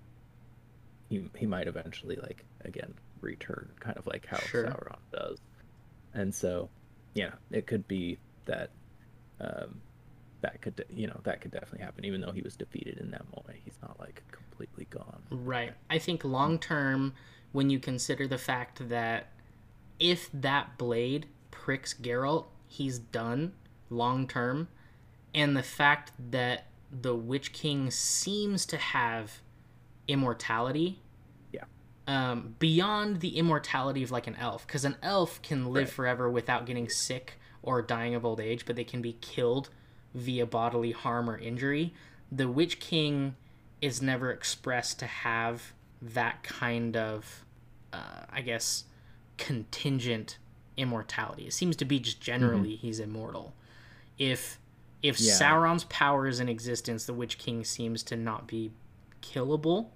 [1.10, 4.66] he he might eventually like again return, kind of like how sure.
[4.66, 5.40] Sauron does.
[6.14, 6.70] And so
[7.14, 8.70] yeah it could be that
[9.40, 9.82] um,
[10.42, 12.06] that could you know that could definitely happen.
[12.06, 15.22] Even though he was defeated in that moment he's not like completely gone.
[15.30, 15.74] Right.
[15.90, 17.14] I think long term
[17.52, 19.28] when you consider the fact that
[20.00, 23.52] if that blade pricks Geralt he's done
[23.92, 24.68] long term
[25.36, 29.40] and the fact that the witch king seems to have
[30.08, 31.00] immortality
[31.52, 31.64] yeah
[32.08, 35.94] um, beyond the immortality of like an elf, because an elf can live Right.
[35.94, 39.70] forever without getting sick or dying of old age, but they can be killed
[40.16, 41.94] via bodily harm or injury.
[42.32, 43.36] The Witch King
[43.82, 47.46] is never expressed to have that kind of,
[47.94, 48.86] uh, I guess,
[49.38, 50.38] contingent
[50.76, 51.46] immortality.
[51.46, 53.54] It seems to be just generally he's immortal.
[54.22, 54.60] If
[55.02, 55.34] if Yeah.
[55.34, 58.72] Sauron's power is in existence, the Witch King seems to not be
[59.22, 59.90] killable.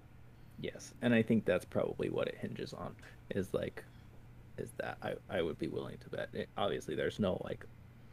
[0.60, 2.96] Yes, and I think that's probably what it hinges on.
[3.30, 3.84] Is like,
[4.58, 6.30] is that I I would be willing to bet.
[6.34, 7.66] It, obviously, there's no like,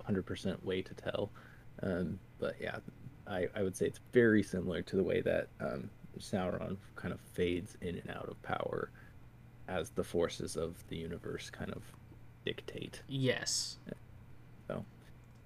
[0.05, 1.31] hundred percent way to tell,
[1.83, 2.79] um, but yeah,
[3.27, 5.89] I I would say it's very similar to the way that um,
[6.19, 8.91] Sauron kind of fades in and out of power,
[9.69, 11.83] as the forces of the universe kind of
[12.45, 13.01] dictate.
[13.09, 13.79] Yes.
[14.69, 14.85] So,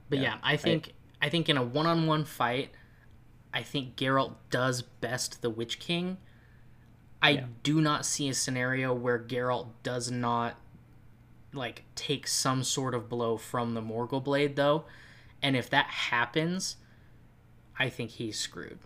[0.09, 2.71] But yeah, Yeah, I think I, think in a one-on-one fight,
[3.53, 6.19] I think Geralt does best the Witch King.
[7.23, 7.47] I Yeah.
[7.63, 10.57] do not see a scenario where Geralt does not
[11.53, 14.85] like take some sort of blow from the Morgul blade though.
[15.43, 16.77] And if that happens,
[17.79, 18.79] I think he's screwed.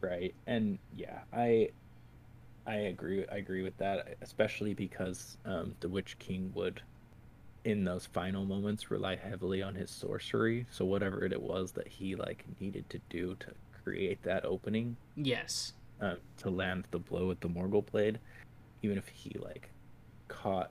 [0.00, 1.68] right and yeah i
[2.66, 6.80] i agree i agree with that especially because um the witch king would
[7.64, 12.14] in those final moments rely heavily on his sorcery so whatever it was that he
[12.16, 13.48] like needed to do to
[13.84, 15.72] create that opening Yes.
[16.00, 18.18] um, to land the blow with the morgul blade
[18.82, 19.68] even if he like
[20.28, 20.70] caught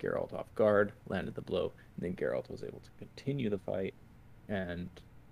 [0.00, 3.94] Geralt off guard landed the blow and then Geralt was able to continue the fight
[4.48, 4.88] and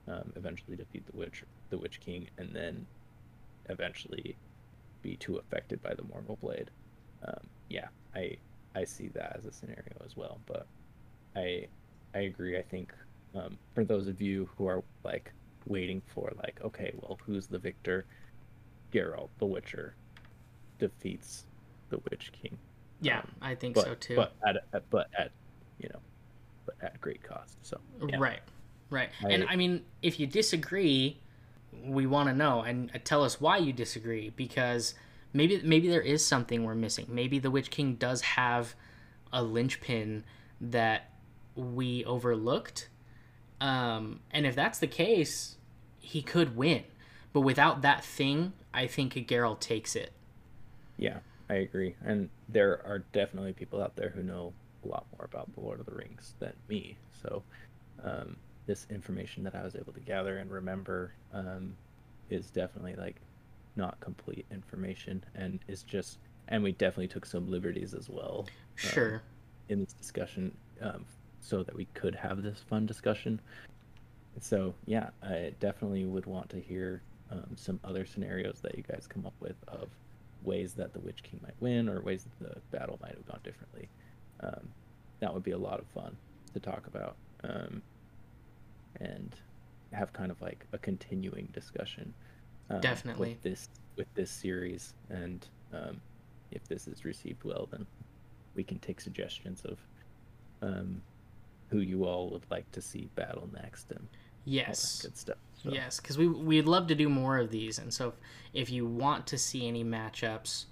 [0.09, 2.87] um, eventually defeat the witch the witch king and then
[3.69, 4.37] eventually
[5.03, 6.71] be too affected by the Morgul blade.
[7.27, 8.37] Um, yeah, I
[8.75, 10.41] I see that as a scenario as well.
[10.47, 10.67] But
[11.39, 11.67] I
[12.15, 12.59] I agree.
[12.59, 12.93] I think
[13.35, 15.33] um, for those of you who are like
[15.67, 18.07] waiting for like, okay, well, who's the victor?
[18.93, 19.95] Geralt, the Witcher,
[20.79, 21.45] defeats
[21.91, 22.57] the Witch King.
[23.01, 24.17] Yeah, Um, I think But so too.
[24.17, 25.31] but at, at but at
[25.79, 26.01] you know,
[26.67, 27.59] but at great cost.
[27.63, 27.79] So
[28.09, 28.17] yeah.
[28.19, 28.41] Right.
[28.91, 29.11] Right.
[29.29, 31.21] and I- I mean, if you disagree,
[31.85, 34.95] we want to know and uh, tell us why you disagree because
[35.35, 37.07] maybe maybe there is something we're missing.
[37.11, 38.75] Maybe the Witch King does have
[39.33, 40.25] a linchpin
[40.63, 41.11] that
[41.59, 42.89] we overlooked.
[43.61, 45.57] Um, and if that's the case,
[45.99, 46.85] he could win.
[47.33, 50.13] But without that thing, I think Geralt takes it.
[50.97, 51.19] Yeah,
[51.51, 51.97] I agree.
[52.05, 54.53] And there are definitely people out there who know
[54.85, 56.97] a lot more about the Lord of the Rings than me.
[57.23, 57.43] So,
[58.03, 58.37] um,
[58.67, 61.75] this information that I was able to gather and remember um,
[62.31, 63.17] is definitely like
[63.77, 68.47] not complete information and is just, and we definitely took some liberties as well
[68.85, 69.23] um, Sure.
[69.69, 71.05] in this discussion um,
[71.49, 73.41] so that we could have this fun discussion.
[74.41, 79.07] So, yeah, I definitely would want to hear um, some other scenarios that you guys
[79.09, 79.89] come up with of
[80.45, 83.41] ways that the Witch King might win or ways that the battle might have gone
[83.43, 83.89] differently.
[84.41, 84.69] Um,
[85.21, 86.17] that would be a lot of fun
[86.53, 87.83] to talk about um,
[89.01, 89.35] and
[89.93, 92.13] have kind of like a continuing discussion.
[92.71, 93.31] um, Definitely.
[93.31, 96.01] with this with this series, and um,
[96.53, 97.85] if this is received well, then
[98.55, 99.79] we can take suggestions of
[100.63, 101.01] um,
[101.71, 104.07] who you all would like to see battle next and all
[104.45, 104.99] Yes.
[105.03, 105.39] that good stuff.
[105.63, 108.15] So, Yes, because we we'd love to do more of these, and so if,
[108.55, 110.67] if you want to see any matchups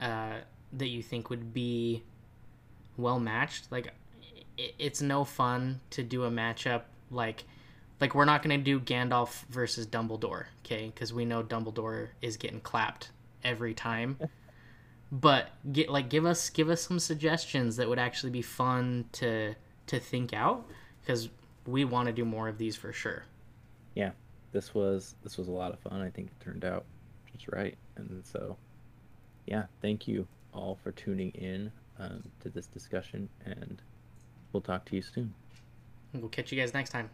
[0.00, 0.38] uh,
[0.72, 2.02] that you think would be
[2.96, 3.92] well matched, like
[4.56, 7.44] it, it's no fun to do a matchup like
[8.00, 10.86] like we're not gonna do Gandalf versus Dumbledore, okay?
[10.94, 13.10] Because we know Dumbledore is getting clapped
[13.44, 14.16] every time.
[15.12, 19.54] but get like give us give us some suggestions that would actually be fun to
[19.90, 20.64] to think out
[21.02, 21.28] because
[21.66, 23.24] we want to do more of these for sure.
[23.94, 24.10] yeah,
[24.52, 26.00] this was this was a lot of fun.
[26.00, 26.84] I think it turned out
[27.32, 28.56] just right, and so
[29.46, 33.82] yeah, thank you all for tuning in um, to this discussion, and
[34.52, 35.34] we'll talk to you soon.
[36.14, 37.10] We'll catch you guys next time.